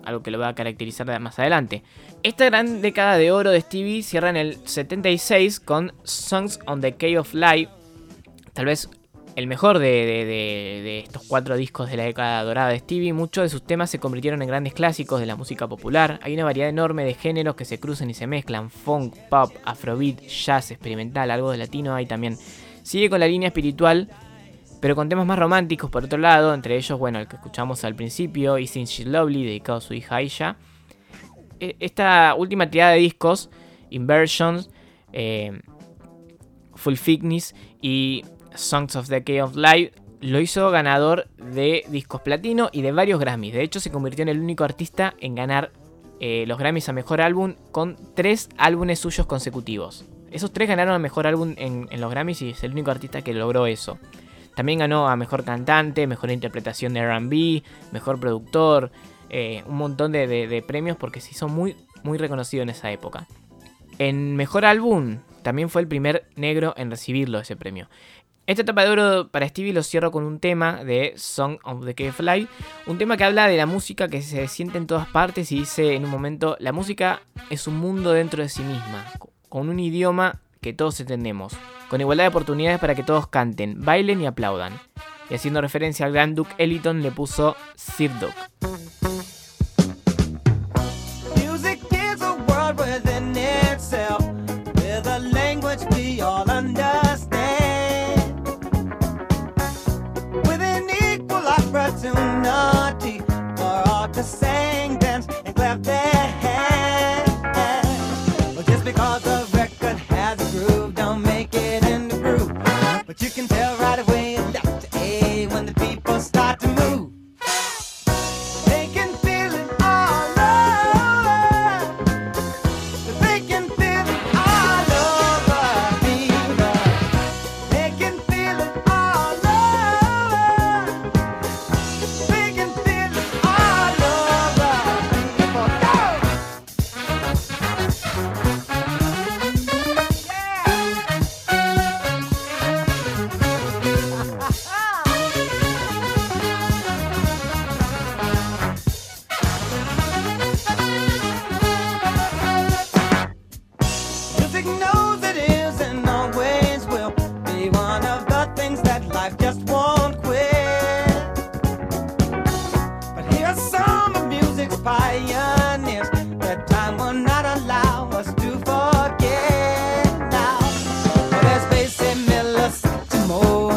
algo 0.04 0.24
que 0.24 0.32
lo 0.32 0.40
va 0.40 0.48
a 0.48 0.54
caracterizar 0.56 1.20
más 1.20 1.38
adelante. 1.38 1.84
Esta 2.24 2.46
gran 2.46 2.82
década 2.82 3.16
de 3.18 3.30
oro 3.30 3.52
de 3.52 3.60
Stevie 3.60 4.02
cierra 4.02 4.30
en 4.30 4.36
el 4.36 4.66
76 4.66 5.60
con 5.60 5.92
Songs 6.02 6.58
on 6.66 6.80
the 6.80 6.96
Key 6.96 7.16
of 7.16 7.34
Life, 7.34 7.70
tal 8.52 8.64
vez 8.64 8.90
el 9.36 9.46
mejor 9.46 9.78
de, 9.78 11.02
estos 11.04 11.24
cuatro 11.26 11.56
discos 11.56 11.90
de 11.90 11.96
la 11.96 12.04
década 12.04 12.42
dorada 12.44 12.68
de 12.68 12.78
Stevie. 12.78 13.12
Muchos 13.12 13.42
de 13.44 13.48
sus 13.48 13.64
temas 13.64 13.90
se 13.90 13.98
convirtieron 13.98 14.42
en 14.42 14.48
grandes 14.48 14.74
clásicos 14.74 15.20
de 15.20 15.26
la 15.26 15.36
música 15.36 15.66
popular. 15.66 16.20
Hay 16.22 16.34
una 16.34 16.44
variedad 16.44 16.68
enorme 16.68 17.04
de 17.04 17.14
géneros 17.14 17.56
que 17.56 17.64
se 17.64 17.80
cruzan 17.80 18.10
y 18.10 18.14
se 18.14 18.26
mezclan: 18.26 18.70
funk, 18.70 19.16
pop, 19.28 19.52
afrobeat, 19.64 20.20
jazz, 20.22 20.70
experimental, 20.70 21.30
algo 21.30 21.50
de 21.50 21.58
latino 21.58 21.94
hay 21.94 22.06
también. 22.06 22.36
Sigue 22.82 23.10
con 23.10 23.18
la 23.20 23.26
línea 23.26 23.48
espiritual, 23.48 24.08
pero 24.80 24.94
con 24.94 25.08
temas 25.08 25.26
más 25.26 25.38
románticos 25.38 25.90
por 25.90 26.04
otro 26.04 26.18
lado, 26.18 26.54
entre 26.54 26.76
ellos, 26.76 26.98
bueno, 26.98 27.18
el 27.18 27.26
que 27.26 27.36
escuchamos 27.36 27.82
al 27.84 27.94
principio, 27.94 28.58
Isn't 28.58 28.86
She 28.86 29.04
Lovely, 29.04 29.44
dedicado 29.44 29.78
a 29.78 29.80
su 29.80 29.94
hija 29.94 30.16
Aisha. 30.16 30.56
E- 31.58 31.76
Esta 31.80 32.34
última 32.36 32.70
tirada 32.70 32.92
de 32.92 32.98
discos, 32.98 33.50
Inversions, 33.90 34.70
eh, 35.12 35.60
Full 36.74 36.96
Fitness 36.96 37.54
y 37.80 38.24
Songs 38.54 38.96
of 38.96 39.08
the 39.08 39.22
Key 39.22 39.40
of 39.40 39.56
Life, 39.56 39.92
lo 40.20 40.40
hizo 40.40 40.70
ganador 40.70 41.28
de 41.36 41.84
discos 41.88 42.22
platino 42.22 42.70
y 42.72 42.82
de 42.82 42.92
varios 42.92 43.20
Grammys. 43.20 43.52
De 43.52 43.62
hecho, 43.62 43.80
se 43.80 43.90
convirtió 43.90 44.22
en 44.22 44.30
el 44.30 44.40
único 44.40 44.64
artista 44.64 45.14
en 45.20 45.34
ganar 45.34 45.72
eh, 46.20 46.44
los 46.46 46.58
Grammys 46.58 46.88
a 46.88 46.92
mejor 46.92 47.20
álbum 47.20 47.54
con 47.72 47.96
tres 48.14 48.48
álbumes 48.56 48.98
suyos 49.00 49.26
consecutivos. 49.26 50.06
Esos 50.30 50.52
tres 50.52 50.68
ganaron 50.68 50.94
a 50.94 50.98
mejor 50.98 51.26
álbum 51.26 51.54
en, 51.56 51.88
los 52.00 52.10
Grammys 52.10 52.42
y 52.42 52.50
es 52.50 52.64
el 52.64 52.72
único 52.72 52.90
artista 52.90 53.22
que 53.22 53.34
logró 53.34 53.66
eso. 53.66 53.98
También 54.56 54.78
ganó 54.78 55.08
a 55.08 55.16
mejor 55.16 55.44
cantante, 55.44 56.06
mejor 56.06 56.30
interpretación 56.30 56.94
de 56.94 57.06
RB, 57.06 57.62
mejor 57.92 58.18
productor, 58.18 58.92
eh, 59.28 59.62
un 59.66 59.76
montón 59.76 60.12
de 60.12 60.64
premios 60.66 60.96
porque 60.96 61.20
se 61.20 61.32
hizo 61.32 61.48
muy, 61.48 61.76
muy 62.02 62.18
reconocido 62.18 62.62
en 62.62 62.70
esa 62.70 62.90
época. 62.90 63.26
En 63.98 64.34
mejor 64.36 64.64
álbum, 64.64 65.18
también 65.42 65.68
fue 65.68 65.82
el 65.82 65.88
primer 65.88 66.26
negro 66.34 66.74
en 66.76 66.90
recibirlo 66.90 67.38
ese 67.38 67.54
premio. 67.54 67.88
De 68.46 68.88
oro 68.90 69.28
para 69.28 69.48
Stevie 69.48 69.72
lo 69.72 69.82
cierro 69.82 70.10
con 70.10 70.24
un 70.24 70.38
tema 70.38 70.84
de 70.84 71.14
Song 71.16 71.56
of 71.64 71.84
the 71.86 72.12
Fly, 72.12 72.46
un 72.86 72.98
tema 72.98 73.16
que 73.16 73.24
habla 73.24 73.46
de 73.48 73.56
la 73.56 73.64
música 73.66 74.08
que 74.08 74.20
se 74.20 74.46
siente 74.48 74.76
en 74.76 74.86
todas 74.86 75.06
partes 75.08 75.50
y 75.50 75.60
dice 75.60 75.94
en 75.94 76.04
un 76.04 76.10
momento, 76.10 76.56
la 76.60 76.72
música 76.72 77.22
es 77.48 77.66
un 77.66 77.76
mundo 77.78 78.12
dentro 78.12 78.42
de 78.42 78.48
sí 78.50 78.62
misma, 78.62 79.06
co- 79.18 79.30
con 79.48 79.68
un 79.70 79.80
idioma 79.80 80.40
que 80.60 80.72
todos 80.74 81.00
entendemos, 81.00 81.54
con 81.88 82.00
igualdad 82.02 82.24
de 82.24 82.28
oportunidades 82.28 82.80
para 82.80 82.94
que 82.94 83.02
todos 83.02 83.28
canten, 83.28 83.82
bailen 83.82 84.20
y 84.20 84.26
aplaudan. 84.26 84.72
Y 85.30 85.34
haciendo 85.34 85.62
referencia 85.62 86.04
al 86.04 86.12
gran 86.12 86.34
Duke 86.34 86.52
Ellington 86.58 87.02
le 87.02 87.10
puso 87.10 87.56
Sir 87.76 88.10
Duke. 88.20 89.03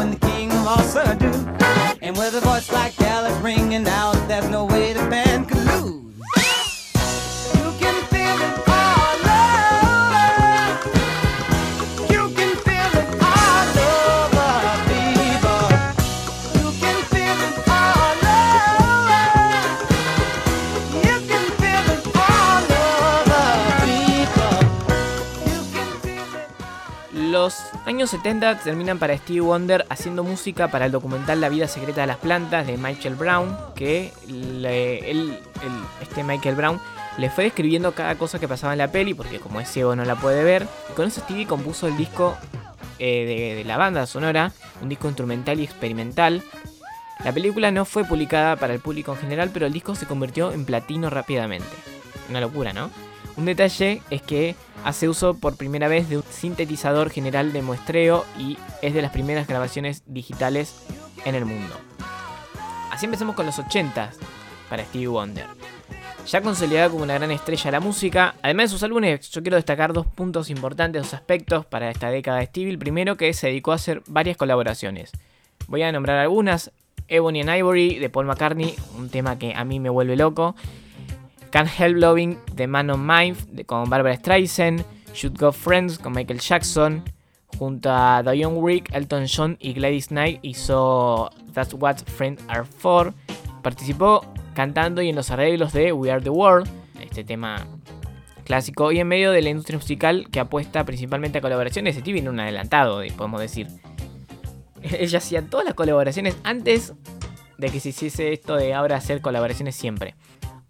And 0.00 0.12
the 0.12 0.26
King 0.26 0.50
of 0.52 0.66
all 0.66 0.76
Surdo. 0.78 1.30
And 2.02 2.16
with 2.16 2.34
a 2.34 2.40
voice 2.40 2.72
like 2.72 3.00
Alice 3.00 3.36
ringing 3.42 3.86
out, 3.86 4.16
there's 4.28 4.48
no 4.48 4.64
way 4.64 4.92
the 4.92 5.06
band 5.10 5.47
Años 27.98 28.10
70 28.10 28.60
terminan 28.60 29.00
para 29.00 29.16
Stevie 29.18 29.40
Wonder 29.40 29.84
haciendo 29.88 30.22
música 30.22 30.68
para 30.68 30.86
el 30.86 30.92
documental 30.92 31.40
La 31.40 31.48
vida 31.48 31.66
secreta 31.66 32.02
de 32.02 32.06
las 32.06 32.18
plantas 32.18 32.64
de 32.64 32.76
Michael 32.76 33.16
Brown, 33.16 33.56
que 33.74 34.12
él- 34.28 35.36
este 36.00 36.22
Michael 36.22 36.54
Brown 36.54 36.80
le 37.16 37.28
fue 37.28 37.42
describiendo 37.42 37.96
cada 37.96 38.14
cosa 38.14 38.38
que 38.38 38.46
pasaba 38.46 38.72
en 38.72 38.78
la 38.78 38.92
peli, 38.92 39.14
porque 39.14 39.40
como 39.40 39.58
es 39.58 39.68
ciego 39.68 39.96
no 39.96 40.04
la 40.04 40.14
puede 40.14 40.44
ver. 40.44 40.68
Y 40.88 40.92
con 40.92 41.08
eso 41.08 41.22
Stevie 41.22 41.48
compuso 41.48 41.88
el 41.88 41.96
disco 41.96 42.38
eh, 43.00 43.56
de 43.56 43.64
la 43.64 43.76
banda 43.76 44.06
sonora, 44.06 44.52
un 44.80 44.88
disco 44.88 45.08
instrumental 45.08 45.58
y 45.58 45.64
experimental. 45.64 46.44
La 47.24 47.32
película 47.32 47.72
no 47.72 47.84
fue 47.84 48.04
publicada 48.04 48.54
para 48.54 48.74
el 48.74 48.78
público 48.78 49.10
en 49.14 49.18
general, 49.18 49.50
pero 49.52 49.66
el 49.66 49.72
disco 49.72 49.96
se 49.96 50.06
convirtió 50.06 50.52
en 50.52 50.64
platino 50.64 51.10
rápidamente. 51.10 51.66
Una 52.30 52.40
locura, 52.40 52.72
¿no? 52.72 52.90
Un 53.38 53.44
detalle 53.44 54.02
es 54.10 54.20
que 54.20 54.56
hace 54.84 55.08
uso 55.08 55.38
por 55.38 55.56
primera 55.56 55.86
vez 55.86 56.08
de 56.08 56.16
un 56.16 56.24
sintetizador 56.24 57.08
general 57.08 57.52
de 57.52 57.62
muestreo 57.62 58.24
y 58.36 58.58
es 58.82 58.94
de 58.94 59.00
las 59.00 59.12
primeras 59.12 59.46
grabaciones 59.46 60.02
digitales 60.06 60.74
en 61.24 61.36
el 61.36 61.44
mundo. 61.44 61.72
Así 62.90 63.04
empezamos 63.06 63.36
con 63.36 63.46
los 63.46 63.56
80s 63.60 64.10
para 64.68 64.84
Stevie 64.84 65.06
Wonder. 65.06 65.46
Ya 66.26 66.42
consolidada 66.42 66.90
como 66.90 67.04
una 67.04 67.14
gran 67.14 67.30
estrella 67.30 67.64
de 67.66 67.70
la 67.70 67.80
música, 67.80 68.34
además 68.42 68.64
de 68.64 68.68
sus 68.70 68.82
álbumes, 68.82 69.30
yo 69.30 69.40
quiero 69.40 69.56
destacar 69.56 69.92
dos 69.92 70.08
puntos 70.08 70.50
importantes, 70.50 71.02
dos 71.02 71.14
aspectos 71.14 71.64
para 71.64 71.92
esta 71.92 72.10
década 72.10 72.38
de 72.38 72.46
Stevie. 72.46 72.70
El 72.70 72.78
primero 72.78 73.16
que 73.16 73.32
se 73.34 73.46
dedicó 73.46 73.70
a 73.70 73.76
hacer 73.76 74.02
varias 74.08 74.36
colaboraciones. 74.36 75.12
Voy 75.68 75.82
a 75.82 75.92
nombrar 75.92 76.18
algunas. 76.18 76.72
Ebony 77.06 77.40
and 77.40 77.56
Ivory 77.56 77.98
de 78.00 78.10
Paul 78.10 78.26
McCartney, 78.26 78.74
un 78.98 79.08
tema 79.08 79.38
que 79.38 79.54
a 79.54 79.64
mí 79.64 79.78
me 79.78 79.88
vuelve 79.90 80.16
loco. 80.16 80.56
Can't 81.50 81.68
Help 81.78 81.96
Loving 81.96 82.38
de 82.54 82.66
Man 82.66 82.90
on 82.90 83.06
Mind 83.06 83.64
con 83.66 83.88
Barbara 83.88 84.16
Streisand. 84.16 84.84
Should 85.14 85.38
Go 85.38 85.52
Friends 85.52 85.98
con 85.98 86.12
Michael 86.12 86.40
Jackson. 86.40 87.02
Junto 87.58 87.90
a 87.90 88.22
Dionne 88.22 88.56
Warwick, 88.56 88.94
Elton 88.94 89.26
John 89.26 89.56
y 89.58 89.72
Gladys 89.72 90.08
Knight 90.08 90.38
hizo 90.42 91.30
That's 91.54 91.74
What 91.74 91.96
Friends 92.06 92.42
Are 92.48 92.64
For. 92.64 93.14
Participó 93.62 94.24
cantando 94.54 95.02
y 95.02 95.08
en 95.08 95.16
los 95.16 95.30
arreglos 95.30 95.72
de 95.72 95.92
We 95.92 96.10
Are 96.10 96.20
the 96.20 96.30
World, 96.30 96.68
este 97.00 97.24
tema 97.24 97.66
clásico, 98.44 98.92
y 98.92 98.98
en 98.98 99.08
medio 99.08 99.30
de 99.30 99.42
la 99.42 99.50
industria 99.50 99.78
musical 99.78 100.28
que 100.30 100.40
apuesta 100.40 100.84
principalmente 100.84 101.38
a 101.38 101.40
colaboraciones. 101.40 101.94
Stevie 101.94 102.14
viene 102.14 102.30
un 102.30 102.40
adelantado, 102.40 103.02
podemos 103.16 103.40
decir. 103.40 103.68
Ella 104.82 105.18
hacía 105.18 105.42
todas 105.42 105.64
las 105.64 105.74
colaboraciones 105.74 106.36
antes 106.44 106.94
de 107.56 107.70
que 107.70 107.80
se 107.80 107.88
hiciese 107.90 108.32
esto 108.32 108.56
de 108.56 108.74
ahora 108.74 108.96
hacer 108.96 109.20
colaboraciones 109.20 109.74
siempre. 109.74 110.14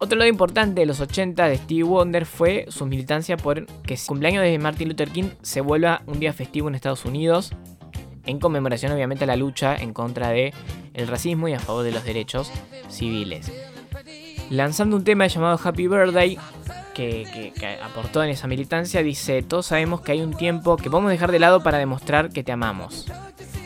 Otro 0.01 0.17
lado 0.17 0.29
importante 0.29 0.79
de 0.79 0.85
los 0.85 1.01
80 1.01 1.49
de 1.49 1.57
Stevie 1.57 1.83
Wonder 1.83 2.25
fue 2.25 2.65
su 2.69 2.85
militancia 2.85 3.35
por 3.35 3.65
que 3.83 3.95
el 3.95 3.99
cumpleaños 4.05 4.43
de 4.43 4.57
Martin 4.57 4.87
Luther 4.87 5.09
King 5.09 5.31
se 5.41 5.59
vuelva 5.59 6.03
un 6.05 6.21
día 6.21 6.31
festivo 6.31 6.69
en 6.69 6.75
Estados 6.75 7.03
Unidos, 7.03 7.51
en 8.25 8.39
conmemoración 8.39 8.93
obviamente 8.93 9.25
a 9.25 9.27
la 9.27 9.35
lucha 9.35 9.75
en 9.75 9.93
contra 9.93 10.33
el 10.33 10.53
racismo 11.05 11.49
y 11.49 11.53
a 11.53 11.59
favor 11.59 11.83
de 11.83 11.91
los 11.91 12.05
derechos 12.05 12.49
civiles. 12.87 13.51
Lanzando 14.49 14.95
un 14.95 15.03
tema 15.03 15.27
llamado 15.27 15.59
Happy 15.61 15.89
Birthday, 15.89 16.37
que 16.93 17.77
aportó 17.83 18.23
en 18.23 18.29
esa 18.29 18.47
militancia, 18.47 19.03
dice, 19.03 19.43
todos 19.43 19.65
sabemos 19.65 19.99
que 19.99 20.13
hay 20.13 20.21
un 20.21 20.33
tiempo 20.33 20.77
que 20.77 20.89
podemos 20.89 21.11
dejar 21.11 21.31
de 21.33 21.39
lado 21.39 21.61
para 21.61 21.77
demostrar 21.77 22.29
que 22.29 22.45
te 22.45 22.53
amamos. 22.53 23.05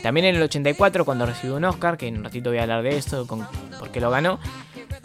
También 0.01 0.25
en 0.25 0.35
el 0.35 0.41
84, 0.41 1.05
cuando 1.05 1.27
recibió 1.27 1.55
un 1.55 1.63
Oscar, 1.63 1.97
que 1.97 2.07
en 2.07 2.17
un 2.17 2.23
ratito 2.23 2.49
voy 2.49 2.57
a 2.57 2.63
hablar 2.63 2.83
de 2.83 2.97
esto, 2.97 3.25
con, 3.25 3.47
porque 3.79 4.01
lo 4.01 4.09
ganó, 4.09 4.39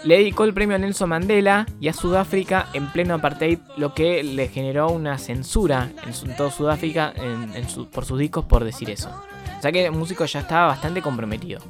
le 0.05 0.18
dedicó 0.18 0.44
el 0.44 0.55
premio 0.55 0.76
a 0.76 0.78
Nelson 0.78 1.09
Mandela 1.09 1.66
y 1.80 1.88
a 1.88 1.92
Sudáfrica 1.92 2.66
en 2.72 2.86
pleno 2.92 3.14
apartheid, 3.14 3.59
lo 3.76 3.94
que 3.94 4.22
le 4.22 4.49
generó 4.49 4.88
una 4.90 5.18
censura 5.18 5.90
en, 6.07 6.14
su- 6.14 6.26
todo 6.28 6.51
Sudáfrica 6.51 7.12
en- 7.16 7.68
su- 7.68 7.88
por 7.90 8.05
sus 8.05 8.18
discos 8.18 8.44
por 8.44 8.64
decir 8.64 8.90
eso. 8.90 9.11
O 9.59 9.62
sea 9.62 9.72
que 9.72 9.86
el 9.86 9.92
músico 9.92 10.24
ya 10.24 10.40
estaba 10.40 10.68
bastante 10.68 11.03
comprometido. 11.03 11.61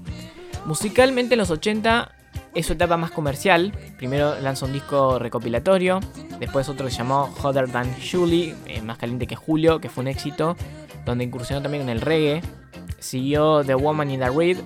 Musicalmente 0.66 1.34
en 1.34 1.38
los 1.38 1.50
80 1.50 2.12
es 2.54 2.66
su 2.66 2.74
etapa 2.74 2.96
más 2.96 3.10
comercial. 3.10 3.72
Primero 3.96 4.38
lanza 4.40 4.66
un 4.66 4.72
disco 4.72 5.18
recopilatorio, 5.18 6.00
después 6.38 6.68
otro 6.68 6.84
que 6.86 6.90
se 6.92 6.98
llamó 6.98 7.34
Hotter 7.42 7.70
Than 7.70 7.90
Julie, 8.10 8.54
eh, 8.66 8.82
más 8.82 8.98
caliente 8.98 9.26
que 9.26 9.36
Julio, 9.36 9.80
que 9.80 9.88
fue 9.88 10.02
un 10.02 10.08
éxito, 10.08 10.56
donde 11.06 11.24
incursionó 11.24 11.62
también 11.62 11.84
en 11.84 11.88
el 11.88 12.00
reggae. 12.00 12.42
Siguió 12.98 13.64
The 13.64 13.74
Woman 13.74 14.10
in 14.10 14.20
the 14.20 14.28
Red, 14.30 14.58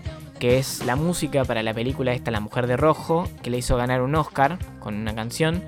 que 0.42 0.58
es 0.58 0.84
la 0.84 0.96
música 0.96 1.44
para 1.44 1.62
la 1.62 1.72
película 1.72 2.12
esta 2.12 2.32
La 2.32 2.40
Mujer 2.40 2.66
de 2.66 2.76
Rojo, 2.76 3.28
que 3.44 3.50
le 3.50 3.58
hizo 3.58 3.76
ganar 3.76 4.02
un 4.02 4.16
Oscar 4.16 4.58
con 4.80 4.96
una 4.96 5.14
canción. 5.14 5.62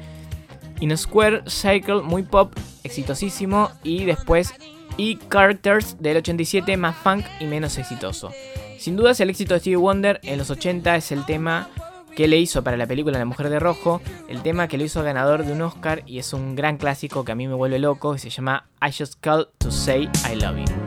In 0.81 0.99
Square 0.99 1.45
Cycle, 1.47 2.03
muy 2.03 2.25
pop, 2.25 2.53
exitosísimo. 2.83 3.71
Y 3.85 4.05
después 4.05 4.53
E 4.99 5.17
Characters 5.29 5.97
del 6.01 6.17
87, 6.17 6.77
más 6.77 6.97
funk 6.97 7.25
y 7.39 7.45
menos 7.45 7.79
exitoso. 7.79 8.33
Sin 8.77 8.97
dudas 8.97 9.21
el 9.21 9.31
éxito 9.31 9.55
de 9.55 9.61
Stevie 9.61 9.77
Wonder 9.77 10.19
en 10.25 10.39
los 10.39 10.51
80 10.51 10.97
es 10.97 11.13
el 11.13 11.25
tema 11.25 11.69
que 12.17 12.27
le 12.27 12.39
hizo 12.39 12.65
para 12.65 12.77
la 12.77 12.89
película 12.89 13.17
La 13.17 13.27
Mujer 13.27 13.51
de 13.51 13.61
Rojo, 13.61 14.03
el 14.29 14.43
tema 14.43 14.67
que 14.67 14.77
le 14.77 14.87
hizo 14.87 15.05
ganador 15.05 15.45
de 15.45 15.53
un 15.53 15.63
Oscar 15.63 16.03
y 16.05 16.19
es 16.19 16.33
un 16.33 16.57
gran 16.57 16.79
clásico 16.79 17.25
que 17.25 17.31
a 17.31 17.37
mí 17.37 17.47
me 17.47 17.55
vuelve 17.55 17.79
loco, 17.79 18.17
y 18.17 18.19
se 18.19 18.31
llama 18.31 18.67
I 18.83 18.91
Just 18.91 19.21
Called 19.21 19.47
to 19.59 19.71
Say 19.71 20.09
I 20.29 20.35
Love 20.35 20.57
You. 20.57 20.84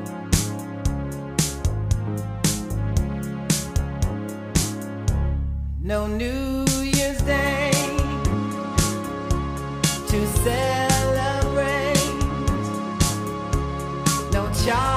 No 5.88 6.06
New 6.06 6.66
Year's 6.84 7.22
Day 7.22 7.72
to 10.10 10.28
celebrate. 10.44 11.96
No 14.34 14.52
chocolate 14.66 14.97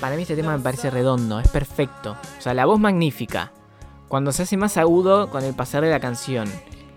Para 0.00 0.16
mí 0.16 0.22
este 0.22 0.36
tema 0.36 0.56
me 0.56 0.62
parece 0.62 0.88
redondo, 0.88 1.38
es 1.38 1.48
perfecto. 1.48 2.16
O 2.38 2.40
sea, 2.40 2.54
la 2.54 2.64
voz 2.64 2.80
magnífica. 2.80 3.52
Cuando 4.08 4.32
se 4.32 4.44
hace 4.44 4.56
más 4.56 4.78
agudo 4.78 5.28
con 5.28 5.44
el 5.44 5.52
pasar 5.52 5.84
de 5.84 5.90
la 5.90 6.00
canción. 6.00 6.48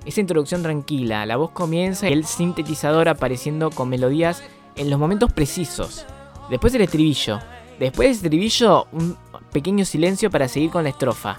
Esa 0.05 0.21
introducción 0.21 0.63
tranquila, 0.63 1.25
la 1.25 1.35
voz 1.35 1.51
comienza 1.51 2.07
y 2.07 2.13
el 2.13 2.25
sintetizador 2.25 3.09
apareciendo 3.09 3.69
con 3.69 3.89
melodías 3.89 4.43
en 4.77 4.89
los 4.89 4.97
momentos 4.97 5.33
precisos. 5.33 6.05
Después 6.49 6.73
el 6.73 6.81
estribillo. 6.81 7.39
Después 7.79 8.07
del 8.07 8.15
estribillo, 8.15 8.87
un 8.91 9.17
pequeño 9.51 9.85
silencio 9.85 10.29
para 10.29 10.47
seguir 10.47 10.71
con 10.71 10.83
la 10.83 10.89
estrofa. 10.89 11.37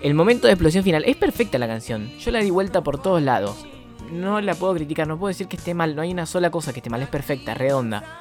El 0.00 0.14
momento 0.14 0.46
de 0.46 0.54
explosión 0.54 0.84
final. 0.84 1.04
Es 1.04 1.16
perfecta 1.16 1.58
la 1.58 1.66
canción. 1.66 2.10
Yo 2.18 2.30
la 2.30 2.40
di 2.40 2.50
vuelta 2.50 2.82
por 2.82 3.00
todos 3.00 3.22
lados. 3.22 3.66
No 4.10 4.40
la 4.40 4.54
puedo 4.54 4.74
criticar, 4.74 5.06
no 5.06 5.18
puedo 5.18 5.28
decir 5.28 5.48
que 5.48 5.56
esté 5.56 5.74
mal. 5.74 5.94
No 5.94 6.02
hay 6.02 6.12
una 6.12 6.26
sola 6.26 6.50
cosa 6.50 6.72
que 6.72 6.80
esté 6.80 6.90
mal. 6.90 7.02
Es 7.02 7.08
perfecta, 7.08 7.54
redonda. 7.54 8.18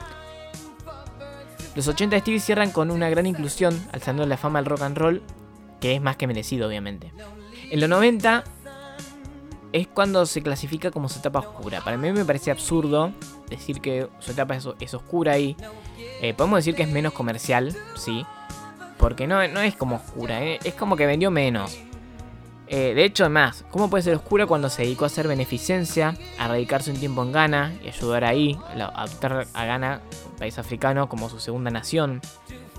Los 1.75 1.87
80 1.87 2.15
de 2.15 2.19
Stevie 2.21 2.39
cierran 2.39 2.71
con 2.71 2.91
una 2.91 3.09
gran 3.09 3.25
inclusión, 3.25 3.79
alzando 3.93 4.25
la 4.25 4.37
fama 4.37 4.59
al 4.59 4.65
rock 4.65 4.81
and 4.81 4.97
roll, 4.97 5.21
que 5.79 5.95
es 5.95 6.01
más 6.01 6.17
que 6.17 6.27
merecido, 6.27 6.67
obviamente. 6.67 7.13
En 7.69 7.79
los 7.79 7.89
90 7.89 8.43
es 9.71 9.87
cuando 9.87 10.25
se 10.25 10.41
clasifica 10.41 10.91
como 10.91 11.07
su 11.07 11.19
etapa 11.19 11.39
oscura. 11.39 11.81
Para 11.81 11.97
mí 11.97 12.11
me 12.11 12.25
parece 12.25 12.51
absurdo 12.51 13.13
decir 13.49 13.79
que 13.79 14.09
su 14.19 14.31
etapa 14.31 14.55
es, 14.55 14.67
es 14.81 14.93
oscura 14.93 15.39
y 15.39 15.55
eh, 16.21 16.35
podemos 16.35 16.59
decir 16.59 16.75
que 16.75 16.83
es 16.83 16.89
menos 16.89 17.13
comercial, 17.13 17.75
sí. 17.95 18.25
Porque 18.97 19.25
no, 19.25 19.45
no 19.47 19.61
es 19.61 19.75
como 19.75 19.95
oscura, 19.95 20.43
eh, 20.43 20.59
es 20.63 20.75
como 20.75 20.95
que 20.95 21.07
vendió 21.07 21.31
menos. 21.31 21.77
Eh, 22.67 22.93
de 22.93 23.03
hecho, 23.03 23.29
más, 23.29 23.65
¿cómo 23.71 23.89
puede 23.89 24.03
ser 24.03 24.15
oscura 24.15 24.45
cuando 24.45 24.69
se 24.69 24.83
dedicó 24.83 25.03
a 25.03 25.07
hacer 25.07 25.27
beneficencia, 25.27 26.15
a 26.37 26.47
radicarse 26.47 26.91
un 26.91 26.97
tiempo 26.97 27.23
en 27.23 27.31
Ghana 27.31 27.73
y 27.83 27.89
ayudar 27.89 28.23
ahí, 28.23 28.57
a 28.69 29.01
adoptar 29.01 29.47
a 29.51 29.65
Ghana, 29.65 29.99
un 30.31 30.37
país 30.37 30.57
africano, 30.57 31.09
como 31.09 31.27
su 31.27 31.39
segunda 31.39 31.71
nación? 31.71 32.21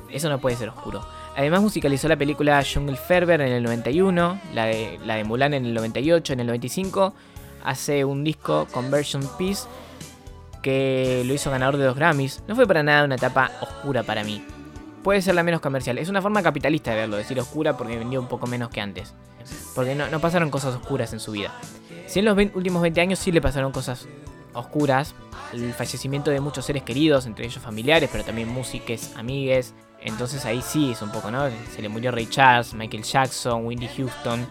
Eso 0.09 0.29
no 0.29 0.39
puede 0.39 0.57
ser 0.57 0.69
oscuro. 0.69 1.05
Además 1.37 1.63
musicalizó 1.63 2.09
la 2.09 2.17
película 2.17 2.63
Jungle 2.63 2.97
Fever 2.97 3.41
en 3.41 3.53
el 3.53 3.63
91, 3.63 4.41
la 4.55 4.67
de, 4.67 4.99
la 5.05 5.17
de 5.17 5.25
Mulan 5.25 5.53
en 5.53 5.67
el 5.67 5.75
98, 5.75 6.35
en 6.35 6.41
el 6.41 6.47
95. 6.47 7.13
Hace 7.65 8.05
un 8.05 8.23
disco, 8.23 8.67
Conversion 8.73 9.29
Peace, 9.37 9.67
que 10.63 11.23
lo 11.27 11.35
hizo 11.35 11.51
ganador 11.51 11.77
de 11.77 11.85
dos 11.85 11.97
Grammys. 11.97 12.43
No 12.47 12.55
fue 12.55 12.67
para 12.67 12.83
nada 12.83 13.05
una 13.05 13.17
etapa 13.17 13.51
oscura 13.61 14.03
para 14.03 14.25
mí. 14.25 14.45
Puede 15.03 15.21
ser 15.21 15.35
la 15.35 15.43
menos 15.43 15.61
comercial. 15.61 15.99
Es 15.99 16.09
una 16.09 16.23
forma 16.23 16.43
capitalista 16.43 16.93
de 16.93 16.99
verlo, 16.99 17.17
decir 17.17 17.39
oscura 17.41 17.77
porque 17.77 17.99
vendió 17.99 18.21
un 18.21 18.29
poco 18.29 18.47
menos 18.47 18.71
que 18.71 18.81
antes. 18.81 19.15
Porque 19.75 19.95
no, 19.95 20.09
no 20.09 20.21
pasaron 20.21 20.51
cosas 20.51 20.75
oscuras 20.77 21.13
en 21.13 21.21
su 21.21 21.33
vida. 21.33 21.53
Si 22.07 22.21
en 22.21 22.25
los 22.25 22.39
últimos 22.55 22.83
20 22.83 23.01
años 23.01 23.19
sí 23.19 23.33
le 23.33 23.41
pasaron 23.41 23.73
cosas 23.73 24.07
oscuras, 24.55 25.15
el 25.53 25.73
fallecimiento 25.73 26.31
de 26.31 26.41
muchos 26.41 26.65
seres 26.65 26.83
queridos, 26.83 27.27
entre 27.27 27.47
ellos 27.47 27.63
familiares, 27.63 28.09
pero 28.13 28.25
también 28.25 28.49
músicos, 28.49 29.11
amigues. 29.17 29.75
Entonces 30.01 30.45
ahí 30.45 30.63
sí 30.63 30.93
es 30.93 31.03
un 31.03 31.11
poco, 31.11 31.31
¿no? 31.31 31.49
Se 31.75 31.83
le 31.83 31.89
murió 31.89 32.11
Ray 32.11 32.27
Charles, 32.27 32.75
Michael 32.75 33.03
Jackson, 33.03 33.67
Windy 33.67 33.89
Houston. 33.89 34.47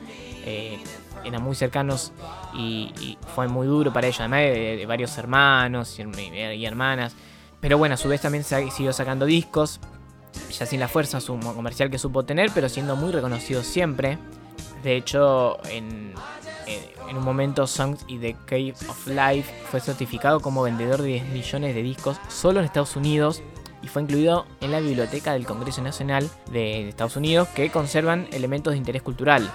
Eh, 0.45 0.80
eran 1.26 1.43
muy 1.43 1.55
cercanos 1.55 2.11
y, 2.53 3.17
fue 3.36 3.47
muy 3.47 3.67
duro 3.67 3.93
para 3.93 4.07
ellos, 4.07 4.19
además 4.19 4.41
de, 4.41 4.86
varios 4.88 5.17
hermanos 5.17 5.97
y, 5.99 6.65
hermanas. 6.65 7.15
Pero 7.59 7.78
bueno, 7.78 7.95
a 7.95 7.97
su 7.97 8.09
vez 8.09 8.22
también 8.22 8.43
siguió 8.43 8.91
sacando 8.93 9.26
discos, 9.26 9.80
ya 10.51 10.65
sin 10.65 10.80
la 10.80 10.88
fuerza 10.88 11.22
su 11.22 11.38
comercial 11.39 11.89
que 11.89 11.97
supo 11.97 12.24
tener, 12.24 12.51
pero 12.53 12.69
siendo 12.69 12.95
muy 12.95 13.11
reconocido 13.11 13.63
siempre. 13.63 14.17
De 14.84 14.95
hecho, 14.95 15.59
en, 15.69 16.13
en 17.11 17.17
un 17.17 17.24
momento 17.24 17.67
Songs 17.67 18.03
y 18.07 18.17
The 18.17 18.36
Cave 18.45 18.74
of 18.89 19.07
Life 19.07 19.53
fue 19.69 19.80
certificado 19.80 20.39
como 20.39 20.63
vendedor 20.63 21.01
de 21.01 21.07
10 21.07 21.26
millones 21.28 21.76
de 21.76 21.84
discos 21.84 22.17
solo 22.30 22.59
en 22.59 22.65
Estados 22.65 22.95
Unidos 22.95 23.43
y 23.84 23.88
fue 23.88 24.03
incluido 24.03 24.45
en 24.61 24.71
la 24.71 24.79
biblioteca 24.79 25.34
del 25.34 25.45
Congreso 25.45 25.82
Nacional 25.82 26.29
de 26.51 26.89
Estados 26.89 27.15
Unidos 27.15 27.47
que 27.49 27.69
conservan 27.69 28.27
elementos 28.32 28.73
de 28.73 28.77
interés 28.77 29.01
cultural. 29.01 29.49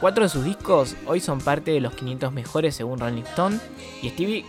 Cuatro 0.00 0.24
de 0.24 0.28
sus 0.28 0.44
discos 0.44 0.94
hoy 1.06 1.20
son 1.20 1.40
parte 1.40 1.70
de 1.70 1.80
los 1.80 1.94
500 1.94 2.32
mejores 2.32 2.74
según 2.74 2.98
Rolling 2.98 3.22
Stone 3.22 3.58
y 4.02 4.10
Stevie 4.10 4.44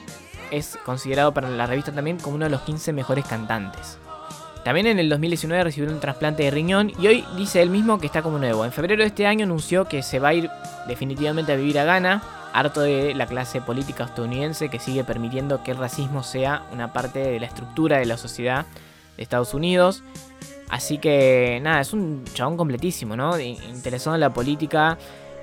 es 0.52 0.78
considerado 0.86 1.34
para 1.34 1.50
la 1.50 1.66
revista 1.66 1.92
también 1.92 2.20
como 2.20 2.36
uno 2.36 2.46
de 2.46 2.52
los 2.52 2.62
15 2.62 2.94
mejores 2.94 3.26
cantantes. 3.26 3.98
También 4.64 4.88
en 4.88 5.00
el 5.00 5.10
2019 5.10 5.64
recibió 5.64 5.90
un 5.90 6.00
trasplante 6.00 6.44
de 6.44 6.52
riñón 6.52 6.92
y 6.98 7.08
hoy 7.08 7.26
dice 7.36 7.62
él 7.62 7.70
mismo 7.70 8.00
que 8.00 8.06
está 8.06 8.22
como 8.22 8.38
nuevo. 8.38 8.64
En 8.64 8.72
febrero 8.72 9.02
de 9.02 9.08
este 9.08 9.28
año 9.28 9.44
anunció 9.44 9.86
que 9.86 10.02
se 10.04 10.20
va 10.20 10.30
a 10.30 10.34
ir 10.34 10.50
definitivamente 10.88 11.52
a 11.52 11.56
vivir 11.56 11.80
a 11.80 11.84
Ghana, 11.84 12.24
harto 12.54 12.82
de 12.82 13.14
la 13.14 13.26
clase 13.26 13.60
política 13.60 14.06
estadounidense 14.06 14.70
que 14.70 14.80
sigue 14.80 15.04
permitiendo 15.04 15.64
que 15.64 15.72
el 15.72 15.78
racismo 15.78 16.24
sea 16.24 16.64
una 16.72 16.94
parte 16.94 17.20
de 17.20 17.40
la 17.40 17.48
estructura 17.48 17.98
de 17.98 18.06
la 18.06 18.16
sociedad 18.16 18.66
de 19.18 19.24
Estados 19.24 19.54
Unidos. 19.54 20.04
Así 20.70 20.98
que 20.98 21.60
nada, 21.62 21.82
es 21.82 21.94
un 21.94 22.26
chabón 22.34 22.58
completísimo, 22.58 23.16
¿no? 23.16 23.40
Interesado 23.40 24.16
en 24.16 24.22
la 24.22 24.34
política, 24.34 24.98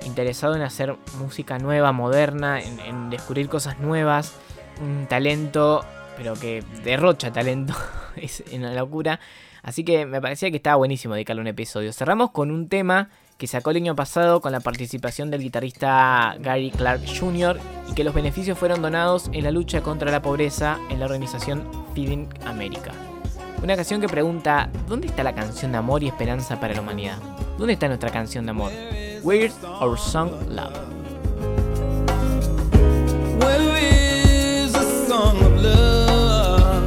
interesado 0.05 0.55
en 0.55 0.61
hacer 0.61 0.95
música 1.19 1.57
nueva, 1.57 1.91
moderna, 1.91 2.61
en, 2.61 2.79
en 2.81 3.09
descubrir 3.09 3.47
cosas 3.47 3.79
nuevas, 3.79 4.33
un 4.81 5.07
talento, 5.07 5.85
pero 6.17 6.33
que 6.33 6.63
derrocha 6.83 7.31
talento, 7.31 7.73
es 8.15 8.43
una 8.53 8.73
locura. 8.73 9.19
Así 9.63 9.83
que 9.83 10.05
me 10.05 10.21
parecía 10.21 10.49
que 10.49 10.57
estaba 10.57 10.75
buenísimo 10.77 11.13
dedicarle 11.13 11.41
un 11.41 11.47
episodio. 11.47 11.93
Cerramos 11.93 12.31
con 12.31 12.49
un 12.49 12.67
tema 12.67 13.09
que 13.37 13.47
sacó 13.47 13.71
el 13.71 13.77
año 13.77 13.95
pasado 13.95 14.41
con 14.41 14.51
la 14.51 14.59
participación 14.59 15.31
del 15.31 15.41
guitarrista 15.41 16.35
Gary 16.39 16.71
Clark 16.71 17.01
Jr. 17.07 17.59
y 17.89 17.93
que 17.93 18.03
los 18.03 18.13
beneficios 18.13 18.57
fueron 18.57 18.81
donados 18.81 19.29
en 19.33 19.43
la 19.43 19.51
lucha 19.51 19.81
contra 19.81 20.11
la 20.11 20.21
pobreza 20.21 20.77
en 20.89 20.99
la 20.99 21.05
organización 21.05 21.67
Feeding 21.95 22.27
America. 22.45 22.91
Una 23.63 23.75
canción 23.75 24.01
que 24.01 24.07
pregunta, 24.07 24.71
¿dónde 24.87 25.05
está 25.05 25.23
la 25.23 25.35
canción 25.35 25.71
de 25.71 25.77
amor 25.77 26.01
y 26.01 26.07
esperanza 26.07 26.59
para 26.59 26.73
la 26.73 26.81
humanidad? 26.81 27.17
¿Dónde 27.59 27.73
está 27.73 27.87
nuestra 27.87 28.09
canción 28.09 28.43
de 28.45 28.49
amor? 28.49 28.71
Where's 29.21 29.53
our 29.63 29.99
song 29.99 30.31
love? 30.49 30.75
Where 33.39 33.77
is 33.77 34.73
the 34.73 35.07
song 35.07 35.37
of 35.43 35.61
love? 35.61 36.81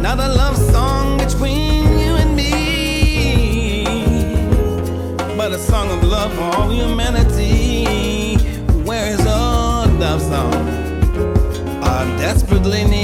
Not 0.00 0.18
a 0.18 0.28
love 0.28 0.56
song 0.56 1.18
between 1.18 1.84
you 1.98 2.16
and 2.16 2.34
me, 2.34 4.24
but 5.36 5.52
a 5.52 5.58
song 5.58 5.90
of 5.90 6.02
love 6.02 6.32
for 6.32 6.56
all 6.56 6.70
humanity. 6.70 8.38
Where 8.86 9.12
is 9.12 9.20
our 9.26 9.86
love 9.98 10.22
song? 10.22 10.54
Our 11.84 12.06
desperately 12.16 12.84
needed 12.84 13.01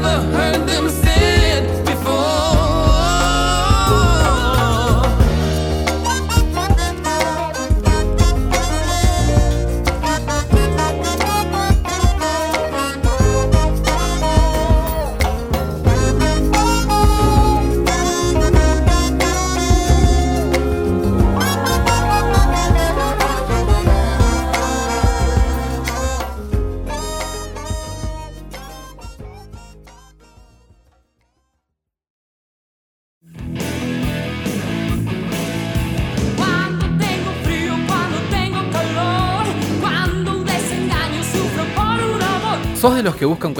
never 0.00 0.32
heard 0.32 0.59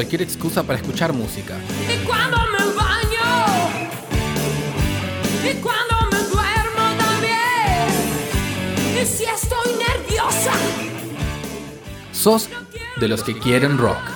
cualquier 0.01 0.23
excusa 0.23 0.63
para 0.63 0.79
escuchar 0.79 1.13
música. 1.13 1.59
Y 1.87 2.07
cuando 2.07 2.39
me 2.39 2.65
baño, 2.75 3.29
y 5.45 5.55
cuando 5.61 5.95
me 6.11 6.19
duermo 6.21 6.85
también. 6.97 7.89
Y 8.99 9.05
si 9.05 9.25
estoy 9.25 9.75
nerviosa, 9.75 10.53
sos 12.13 12.49
de 12.97 13.09
los 13.09 13.23
que 13.23 13.39
quieren 13.39 13.77
rock. 13.77 14.10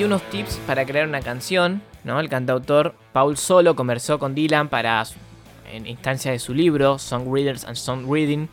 Dio 0.00 0.06
unos 0.06 0.22
tips 0.30 0.58
para 0.66 0.86
crear 0.86 1.06
una 1.06 1.20
canción, 1.20 1.82
¿no? 2.04 2.18
El 2.20 2.30
cantautor 2.30 2.94
Paul 3.12 3.36
Solo 3.36 3.76
conversó 3.76 4.18
con 4.18 4.34
Dylan 4.34 4.70
para 4.70 5.04
en 5.70 5.86
instancia 5.86 6.32
de 6.32 6.38
su 6.38 6.54
libro 6.54 6.98
Song 6.98 7.30
Readers 7.30 7.66
and 7.66 7.76
Song 7.76 8.10
Reading, 8.10 8.46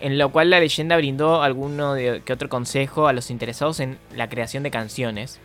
en 0.00 0.18
lo 0.18 0.32
cual 0.32 0.50
la 0.50 0.58
leyenda 0.58 0.96
brindó 0.96 1.44
alguno 1.44 1.94
de, 1.94 2.22
que 2.24 2.32
otro 2.32 2.48
consejo 2.48 3.06
a 3.06 3.12
los 3.12 3.30
interesados 3.30 3.78
en 3.78 3.98
la 4.16 4.28
creación 4.28 4.64
de 4.64 4.72
canciones. 4.72 5.38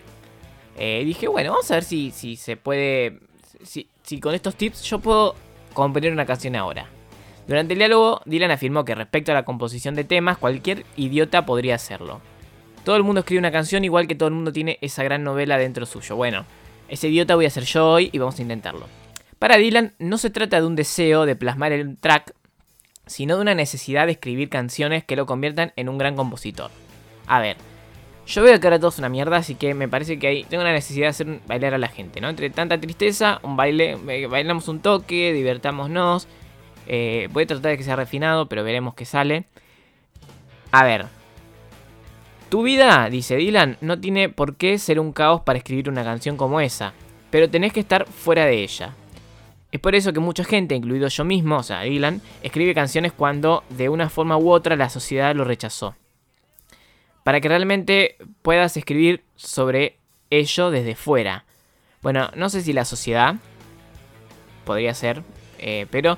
Eh, 0.79 1.03
dije, 1.05 1.27
bueno, 1.27 1.51
vamos 1.51 1.69
a 1.69 1.75
ver 1.75 1.83
si, 1.83 2.09
si 2.09 2.37
se 2.37 2.57
puede, 2.57 3.19
si, 3.61 3.87
si 4.01 4.19
con 4.19 4.33
estos 4.33 4.55
tips 4.55 4.81
yo 4.81 4.97
puedo 4.97 5.35
componer 5.75 6.11
una 6.11 6.25
canción 6.25 6.55
ahora. 6.55 6.87
Durante 7.47 7.73
el 7.73 7.77
diálogo, 7.77 8.19
Dylan 8.25 8.49
afirmó 8.49 8.83
que 8.83 8.95
respecto 8.95 9.31
a 9.31 9.35
la 9.35 9.45
composición 9.45 9.93
de 9.93 10.05
temas, 10.05 10.39
cualquier 10.39 10.87
idiota 10.97 11.45
podría 11.45 11.75
hacerlo. 11.75 12.19
Todo 12.85 12.97
el 12.97 13.03
mundo 13.03 13.21
escribe 13.21 13.39
una 13.39 13.51
canción 13.51 13.83
igual 13.83 14.07
que 14.07 14.13
todo 14.13 14.29
el 14.29 14.35
mundo 14.35 14.53
tiene 14.53 14.77
esa 14.79 15.03
gran 15.03 15.23
novela 15.23 15.57
dentro 15.57 15.87
suyo. 15.87 16.15
Bueno, 16.15 16.45
ese 16.87 17.07
idiota 17.07 17.33
voy 17.33 17.47
a 17.47 17.49
ser 17.49 17.63
yo 17.63 17.89
hoy 17.89 18.11
y 18.13 18.19
vamos 18.19 18.37
a 18.37 18.43
intentarlo. 18.43 18.87
Para 19.39 19.57
Dylan 19.57 19.95
no 19.97 20.19
se 20.19 20.29
trata 20.29 20.61
de 20.61 20.67
un 20.67 20.75
deseo 20.75 21.25
de 21.25 21.35
plasmar 21.35 21.71
el 21.71 21.97
track, 21.97 22.35
sino 23.07 23.37
de 23.37 23.41
una 23.41 23.55
necesidad 23.55 24.05
de 24.05 24.11
escribir 24.11 24.49
canciones 24.49 25.03
que 25.03 25.15
lo 25.15 25.25
conviertan 25.25 25.73
en 25.77 25.89
un 25.89 25.97
gran 25.97 26.15
compositor. 26.15 26.69
A 27.25 27.41
ver, 27.41 27.57
yo 28.27 28.43
veo 28.43 28.59
que 28.59 28.67
ahora 28.67 28.77
todo 28.77 28.89
es 28.89 28.99
una 28.99 29.09
mierda, 29.09 29.37
así 29.37 29.55
que 29.55 29.73
me 29.73 29.87
parece 29.87 30.19
que 30.19 30.27
hay, 30.27 30.43
tengo 30.43 30.61
una 30.61 30.71
necesidad 30.71 31.05
de 31.05 31.09
hacer 31.09 31.39
bailar 31.47 31.73
a 31.73 31.79
la 31.79 31.87
gente, 31.87 32.21
¿no? 32.21 32.29
Entre 32.29 32.51
tanta 32.51 32.79
tristeza, 32.79 33.39
un 33.41 33.57
baile, 33.57 33.97
eh, 34.09 34.27
bailamos 34.27 34.67
un 34.67 34.79
toque, 34.79 35.33
divertámonos. 35.33 36.27
Eh, 36.85 37.29
voy 37.31 37.45
a 37.45 37.47
tratar 37.47 37.71
de 37.71 37.77
que 37.77 37.83
sea 37.83 37.95
refinado, 37.95 38.47
pero 38.47 38.63
veremos 38.63 38.93
qué 38.93 39.05
sale. 39.05 39.45
A 40.71 40.83
ver, 40.83 41.07
tu 42.55 42.63
vida, 42.63 43.09
dice 43.09 43.35
Dylan, 43.35 43.77
no 43.81 43.99
tiene 43.99 44.29
por 44.29 44.55
qué 44.55 44.79
ser 44.79 44.97
un 45.01 45.11
caos 45.11 45.41
para 45.41 45.57
escribir 45.57 45.89
una 45.89 46.05
canción 46.05 46.37
como 46.37 46.61
esa, 46.61 46.93
pero 47.29 47.49
tenés 47.49 47.73
que 47.73 47.81
estar 47.81 48.07
fuera 48.07 48.45
de 48.45 48.63
ella. 48.63 48.93
Es 49.73 49.81
por 49.81 49.93
eso 49.93 50.13
que 50.13 50.21
mucha 50.21 50.45
gente, 50.45 50.73
incluido 50.73 51.09
yo 51.09 51.25
mismo, 51.25 51.57
o 51.57 51.63
sea, 51.63 51.81
Dylan, 51.81 52.21
escribe 52.43 52.73
canciones 52.73 53.11
cuando 53.11 53.65
de 53.71 53.89
una 53.89 54.07
forma 54.07 54.37
u 54.37 54.51
otra 54.51 54.77
la 54.77 54.87
sociedad 54.87 55.35
lo 55.35 55.43
rechazó. 55.43 55.97
Para 57.25 57.41
que 57.41 57.49
realmente 57.49 58.15
puedas 58.41 58.77
escribir 58.77 59.25
sobre 59.35 59.97
ello 60.29 60.71
desde 60.71 60.95
fuera. 60.95 61.43
Bueno, 62.01 62.29
no 62.37 62.47
sé 62.47 62.61
si 62.61 62.71
la 62.71 62.85
sociedad 62.85 63.35
podría 64.63 64.93
ser, 64.93 65.23
eh, 65.59 65.87
pero 65.91 66.17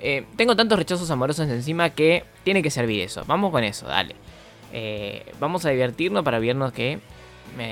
eh, 0.00 0.26
tengo 0.36 0.54
tantos 0.54 0.78
rechazos 0.78 1.10
amorosos 1.10 1.48
encima 1.48 1.90
que 1.90 2.22
tiene 2.44 2.62
que 2.62 2.70
servir 2.70 3.00
eso. 3.00 3.24
Vamos 3.26 3.50
con 3.50 3.64
eso, 3.64 3.88
dale. 3.88 4.14
Eh, 4.72 5.32
vamos 5.38 5.64
a 5.66 5.70
divertirnos 5.70 6.24
para 6.24 6.38
vernos 6.38 6.72
que... 6.72 6.98
me- 7.56 7.68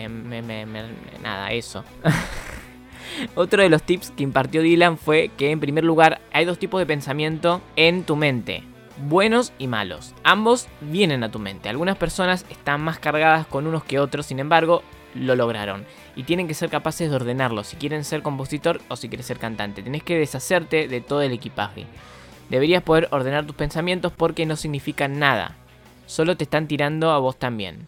nada, 1.22 1.52
eso. 1.52 1.84
Otro 3.34 3.62
de 3.62 3.68
los 3.68 3.82
tips 3.82 4.10
que 4.12 4.22
impartió 4.22 4.62
Dylan 4.62 4.96
fue 4.98 5.30
que 5.36 5.50
en 5.50 5.60
primer 5.60 5.84
lugar 5.84 6.20
hay 6.32 6.44
dos 6.44 6.58
tipos 6.58 6.80
de 6.80 6.86
pensamiento 6.86 7.60
en 7.76 8.04
tu 8.04 8.16
mente. 8.16 8.62
Buenos 9.06 9.52
y 9.58 9.66
malos. 9.66 10.14
Ambos 10.24 10.68
vienen 10.80 11.24
a 11.24 11.30
tu 11.30 11.38
mente. 11.38 11.68
Algunas 11.68 11.96
personas 11.96 12.44
están 12.50 12.82
más 12.82 12.98
cargadas 12.98 13.46
con 13.46 13.66
unos 13.66 13.82
que 13.84 13.98
otros, 13.98 14.26
sin 14.26 14.38
embargo, 14.38 14.82
lo 15.14 15.34
lograron. 15.34 15.86
Y 16.16 16.24
tienen 16.24 16.46
que 16.48 16.54
ser 16.54 16.68
capaces 16.70 17.08
de 17.08 17.16
ordenarlo 17.16 17.64
si 17.64 17.76
quieren 17.76 18.04
ser 18.04 18.22
compositor 18.22 18.80
o 18.88 18.96
si 18.96 19.08
quieres 19.08 19.26
ser 19.26 19.38
cantante. 19.38 19.82
Tenés 19.82 20.02
que 20.02 20.18
deshacerte 20.18 20.86
de 20.86 21.00
todo 21.00 21.22
el 21.22 21.32
equipaje. 21.32 21.86
Deberías 22.50 22.82
poder 22.82 23.08
ordenar 23.10 23.46
tus 23.46 23.56
pensamientos 23.56 24.12
porque 24.14 24.44
no 24.44 24.56
significan 24.56 25.18
nada. 25.18 25.56
Solo 26.10 26.36
te 26.36 26.42
están 26.42 26.66
tirando 26.66 27.12
a 27.12 27.20
vos 27.20 27.38
también. 27.38 27.86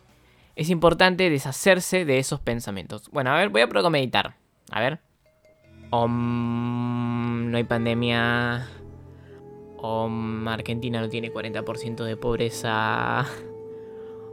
Es 0.55 0.71
importante 0.71 1.29
deshacerse 1.29 2.05
de 2.05 2.19
esos 2.19 2.39
pensamientos. 2.39 3.11
Bueno, 3.11 3.31
a 3.31 3.37
ver, 3.37 3.49
voy 3.49 3.63
a 3.63 3.67
probar. 3.67 4.37
A 4.71 4.81
ver. 4.81 5.01
Om, 5.91 7.51
no 7.51 7.57
hay 7.57 7.65
pandemia. 7.65 8.69
Om, 9.77 10.47
Argentina 10.47 11.01
no 11.01 11.09
tiene 11.09 11.33
40% 11.33 12.05
de 12.05 12.17
pobreza. 12.17 13.27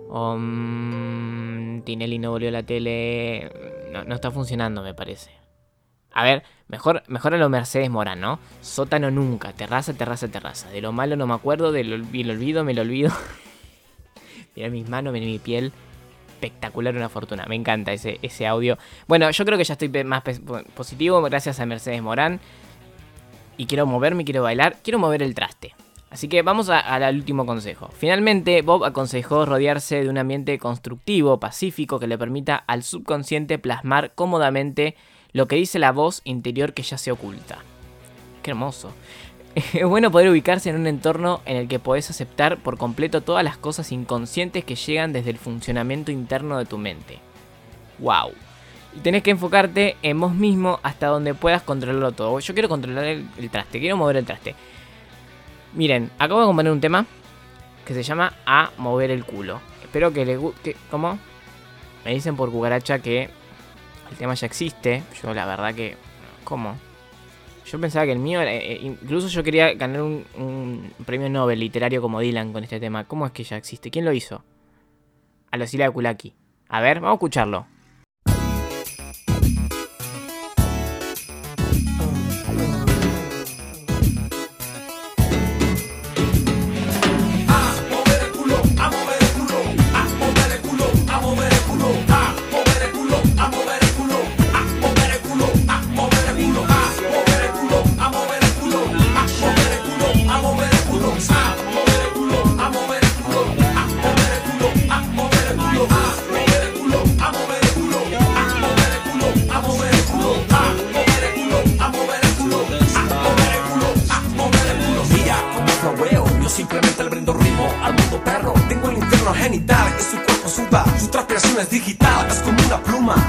Om, 0.08 1.82
Tinelli 1.82 2.20
no 2.20 2.30
volvió 2.30 2.52
la 2.52 2.62
tele. 2.62 3.52
No, 3.92 4.14
está 4.14 4.30
funcionando, 4.30 4.84
me 4.84 4.94
parece. 4.94 5.32
A 6.12 6.24
ver, 6.24 6.44
mejor, 6.68 7.02
mejor 7.08 7.34
a 7.34 7.38
lo 7.38 7.50
Mercedes 7.50 7.90
Morán, 7.90 8.22
¿no? 8.22 8.38
Sótano 8.62 9.10
nunca, 9.10 9.54
terraza, 9.54 9.96
terraza, 9.96 10.28
terraza. 10.28 10.70
De 10.70 10.80
lo 10.80 10.92
malo 10.92 11.16
no 11.16 11.26
me 11.26 11.34
acuerdo, 11.34 11.72
de 11.72 11.84
lo, 11.86 11.98
me 11.98 12.24
lo 12.24 12.34
olvido, 12.34 12.64
me 12.64 12.76
lo 12.76 12.84
olvido. 12.84 13.12
Mira 14.60 14.70
mis 14.72 14.90
manos, 14.90 15.14
mira 15.14 15.26
mi 15.26 15.40
piel. 15.40 15.72
Espectacular, 16.34 16.94
una 16.94 17.08
fortuna. 17.08 17.46
Me 17.48 17.56
encanta 17.56 17.94
ese, 17.94 18.20
ese 18.22 18.46
audio. 18.46 18.78
Bueno, 19.08 19.32
yo 19.32 19.46
creo 19.46 19.58
que 19.58 19.64
ya 19.64 19.76
estoy 19.76 19.88
más 20.04 20.22
positivo 20.76 21.22
gracias 21.22 21.62
a 21.62 21.66
Mercedes 21.66 22.02
Morán. 22.02 22.42
Y 23.56 23.68
quiero 23.68 23.86
moverme, 23.86 24.26
quiero 24.26 24.44
bailar, 24.44 24.76
quiero 24.84 25.00
mover 25.00 25.24
el 25.24 25.34
traste. 25.34 25.74
Así 26.10 26.28
que 26.28 26.42
vamos 26.42 26.68
al 26.70 27.16
último 27.16 27.46
consejo. 27.46 27.90
Finalmente, 27.98 28.62
Bob 28.62 28.84
aconsejó 28.84 29.46
rodearse 29.46 30.04
de 30.04 30.10
un 30.10 30.18
ambiente 30.18 30.60
constructivo, 30.60 31.40
pacífico, 31.40 31.98
que 31.98 32.08
le 32.08 32.18
permita 32.18 32.58
al 32.58 32.84
subconsciente 32.84 33.60
plasmar 33.60 34.12
cómodamente 34.14 34.98
lo 35.32 35.48
que 35.48 35.56
dice 35.56 35.80
la 35.80 35.94
voz 35.94 36.20
interior 36.26 36.74
que 36.74 36.84
ya 36.84 36.98
se 36.98 37.14
oculta. 37.14 37.60
Qué 38.44 38.52
hermoso. 38.52 38.92
Es 39.74 39.86
bueno 39.86 40.12
poder 40.12 40.30
ubicarse 40.30 40.70
en 40.70 40.78
un 40.78 40.88
entorno 40.88 41.42
en 41.46 41.58
el 41.58 41.68
que 41.68 41.80
podés 41.80 42.10
aceptar 42.10 42.58
por 42.58 42.78
completo 42.78 43.22
todas 43.22 43.44
las 43.44 43.58
cosas 43.58 43.92
inconscientes 43.92 44.64
que 44.64 44.76
llegan 44.76 45.14
desde 45.14 45.32
el 45.32 45.38
funcionamiento 45.38 46.12
interno 46.12 46.58
de 46.58 46.66
tu 46.66 46.78
mente. 46.78 47.20
¡Wow! 48.00 48.32
Y 48.96 49.00
tenés 49.02 49.22
que 49.22 49.32
enfocarte 49.32 49.98
en 50.02 50.20
vos 50.20 50.34
mismo 50.34 50.80
hasta 50.82 51.08
donde 51.08 51.34
puedas 51.34 51.62
controlarlo 51.62 52.12
todo. 52.12 52.40
Yo 52.40 52.54
quiero 52.54 52.70
controlar 52.70 53.04
el, 53.06 53.28
el 53.38 53.50
traste, 53.50 53.80
quiero 53.80 53.98
mover 53.98 54.18
el 54.18 54.26
traste. 54.26 54.56
Miren, 55.74 56.10
acabo 56.18 56.40
de 56.40 56.48
componer 56.48 56.72
un 56.72 56.82
tema 56.82 57.06
que 57.86 57.94
se 57.94 58.04
llama 58.04 58.34
A 58.46 58.72
mover 58.78 59.12
el 59.12 59.26
culo. 59.26 59.60
Espero 59.84 60.12
que 60.14 60.26
les 60.26 60.40
guste. 60.40 60.76
¿Cómo? 60.90 61.20
Me 62.06 62.14
dicen 62.14 62.36
por 62.36 62.52
cucaracha 62.52 63.00
que 63.00 63.30
el 64.10 64.18
tema 64.18 64.34
ya 64.34 64.48
existe. 64.48 65.04
Yo 65.22 65.34
la 65.34 65.46
verdad 65.46 65.76
que... 65.76 65.98
¿Cómo? 66.44 66.89
Yo 67.72 67.80
pensaba 67.80 68.06
que 68.06 68.14
el 68.14 68.20
mío, 68.20 68.42
era- 68.42 68.52
eh, 68.54 68.80
incluso 68.82 69.28
yo 69.28 69.44
quería 69.44 69.74
ganar 69.76 70.02
un, 70.02 70.92
premio 71.06 71.30
Nobel 71.30 71.60
literario 71.60 72.02
como 72.02 72.20
Dylan 72.20 72.52
con 72.52 72.64
este 72.64 72.80
tema. 72.80 73.04
¿Cómo 73.04 73.28
es 73.28 73.32
que 73.32 73.44
ya 73.44 73.58
existe? 73.58 73.92
¿Quién 73.92 74.06
lo 74.06 74.12
hizo? 74.12 74.44
A 75.52 75.58
la 75.58 75.68
Sila 75.68 75.86
de 75.86 75.92
Kulaki. 75.92 76.34
A 76.68 76.82
ver, 76.82 77.00
vamos 77.00 77.12
a 77.12 77.16
escucharlo. 77.16 77.68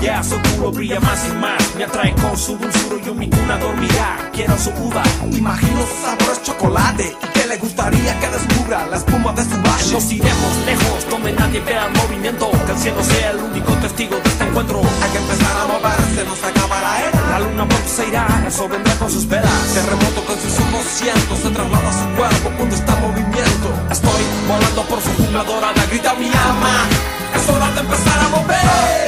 Ya 0.03 0.22
su 0.22 0.37
culo 0.43 0.70
brilla 0.72 1.01
más 1.01 1.26
y 1.26 1.33
más, 1.37 1.74
me 1.76 1.85
atrae 1.85 2.14
con 2.14 2.37
su 2.37 2.57
dulzura 2.57 2.97
y 3.07 3.11
mi 3.14 3.31
cuna 3.31 3.57
dormirá. 3.57 4.31
Quiero 4.33 4.57
su 4.59 4.70
uva, 4.70 5.03
imagino 5.33 5.81
su 5.87 6.05
sabor 6.05 6.33
es 6.33 6.43
chocolate 6.43 7.16
y 7.22 7.26
que 7.33 7.47
le 7.47 7.57
gustaría 7.57 8.18
que 8.20 8.28
descubra 8.28 8.87
la 8.87 8.97
espuma 8.97 9.33
de 9.33 9.43
su 9.43 9.57
valle. 9.62 9.93
Nos 9.93 10.12
iremos 10.12 10.57
lejos, 10.66 11.09
donde 11.09 11.33
nadie 11.33 11.61
vea 11.61 11.87
el 11.87 11.93
movimiento, 11.95 12.51
que 12.66 12.72
el 12.72 12.78
cielo 12.78 13.03
sea 13.03 13.31
el 13.31 13.39
único 13.39 13.72
testigo 13.74 14.16
de 14.16 14.28
este 14.28 14.45
encuentro. 14.45 14.83
Hay 15.03 15.11
que 15.12 15.18
empezar 15.18 15.57
a 15.57 15.66
moverse, 15.66 16.24
no 16.26 16.37
se 16.37 16.47
acaba 16.47 16.81
la 16.81 17.09
era. 17.09 17.20
La 17.31 17.41
luna 17.41 17.68
pronto 17.68 17.89
se 17.89 18.09
irá, 18.09 18.43
el 18.45 18.53
sol 18.53 18.70
vendrá 18.70 18.95
con 18.97 19.11
sus 19.11 19.26
velas. 19.26 19.74
Terremoto 19.74 20.24
con 20.26 20.37
sus 20.41 20.59
ojos 20.61 20.87
cientos 20.93 21.39
se 21.39 21.51
traslada 21.51 21.89
a 21.89 21.93
su 21.93 22.16
cuerpo 22.16 22.51
cuando 22.57 22.74
está 22.74 22.93
en 22.97 23.01
movimiento. 23.01 23.68
Estoy 23.91 24.22
volando 24.47 24.83
por 24.85 25.01
su 25.01 25.11
jungla 25.16 25.45
dorada, 25.45 25.87
grita 25.91 26.14
mi 26.14 26.26
alma. 26.26 26.87
Es 27.35 27.49
hora 27.49 27.70
de 27.72 27.81
empezar 27.81 28.18
a 28.18 28.28
mover. 28.28 29.00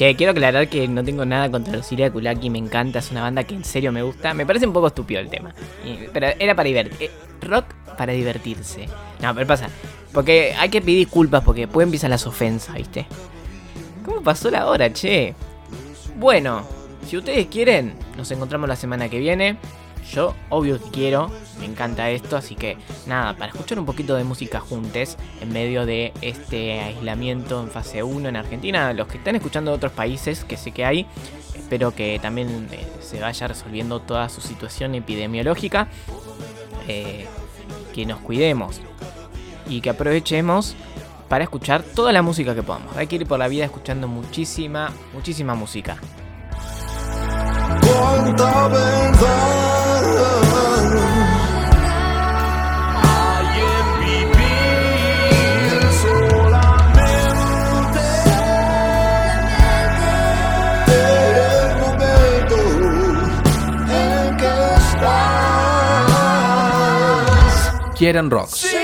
Che, 0.00 0.16
quiero 0.16 0.32
aclarar 0.32 0.66
que 0.70 0.88
no 0.88 1.04
tengo 1.04 1.26
nada 1.26 1.50
contra 1.50 1.76
Lucilia 1.76 2.10
Kulaki, 2.10 2.48
me 2.48 2.56
encanta, 2.56 3.00
es 3.00 3.10
una 3.10 3.20
banda 3.20 3.44
que 3.44 3.54
en 3.54 3.66
serio 3.66 3.92
me 3.92 4.02
gusta. 4.02 4.32
Me 4.32 4.46
parece 4.46 4.66
un 4.66 4.72
poco 4.72 4.86
estúpido 4.86 5.20
el 5.20 5.28
tema, 5.28 5.52
pero 6.10 6.28
era 6.38 6.54
para 6.54 6.66
divertir. 6.66 7.10
Rock 7.42 7.66
para 7.98 8.14
divertirse. 8.14 8.88
No, 9.20 9.34
pero 9.34 9.46
pasa, 9.46 9.68
porque 10.14 10.54
hay 10.58 10.70
que 10.70 10.80
pedir 10.80 11.00
disculpas 11.00 11.44
porque 11.44 11.66
después 11.66 11.84
empiezan 11.84 12.08
las 12.08 12.26
ofensas, 12.26 12.76
¿viste? 12.76 13.04
¿Cómo 14.02 14.22
pasó 14.22 14.50
la 14.50 14.68
hora, 14.68 14.90
che? 14.90 15.34
Bueno, 16.16 16.62
si 17.06 17.18
ustedes 17.18 17.48
quieren, 17.48 17.92
nos 18.16 18.30
encontramos 18.30 18.70
la 18.70 18.76
semana 18.76 19.10
que 19.10 19.18
viene. 19.18 19.58
Yo, 20.12 20.34
obvio 20.48 20.82
que 20.82 20.90
quiero, 20.90 21.30
me 21.58 21.66
encanta 21.66 22.10
esto, 22.10 22.36
así 22.36 22.56
que 22.56 22.76
nada, 23.06 23.34
para 23.34 23.52
escuchar 23.52 23.78
un 23.78 23.86
poquito 23.86 24.16
de 24.16 24.24
música 24.24 24.58
juntes 24.60 25.16
en 25.40 25.52
medio 25.52 25.86
de 25.86 26.12
este 26.20 26.80
aislamiento 26.80 27.62
en 27.62 27.70
fase 27.70 28.02
1 28.02 28.28
en 28.28 28.36
Argentina, 28.36 28.92
los 28.92 29.06
que 29.06 29.18
están 29.18 29.36
escuchando 29.36 29.70
de 29.70 29.76
otros 29.76 29.92
países, 29.92 30.44
que 30.44 30.56
sé 30.56 30.72
que 30.72 30.84
hay, 30.84 31.06
espero 31.54 31.94
que 31.94 32.18
también 32.20 32.68
eh, 32.72 32.86
se 33.00 33.20
vaya 33.20 33.46
resolviendo 33.46 34.00
toda 34.00 34.28
su 34.28 34.40
situación 34.40 34.94
epidemiológica, 34.94 35.88
eh, 36.88 37.26
que 37.94 38.06
nos 38.06 38.18
cuidemos 38.20 38.80
y 39.68 39.80
que 39.80 39.90
aprovechemos 39.90 40.74
para 41.28 41.44
escuchar 41.44 41.84
toda 41.84 42.10
la 42.10 42.22
música 42.22 42.56
que 42.56 42.62
podamos. 42.64 42.96
Hay 42.96 43.06
que 43.06 43.16
ir 43.16 43.26
por 43.26 43.38
la 43.38 43.46
vida 43.46 43.64
escuchando 43.64 44.08
muchísima, 44.08 44.90
muchísima 45.14 45.54
música. 45.54 45.96
Cuánta 48.00 48.68
verdad 48.68 49.28
hay 52.96 53.60
en 53.60 53.88
vivir 54.00 55.80
solamente 56.00 58.00
el 60.88 61.76
momento 61.82 62.56
en 63.92 64.36
que 64.38 64.52
estás. 64.80 66.08
Quieren 67.98 68.30
rock. 68.30 68.48
Sí, 68.54 68.79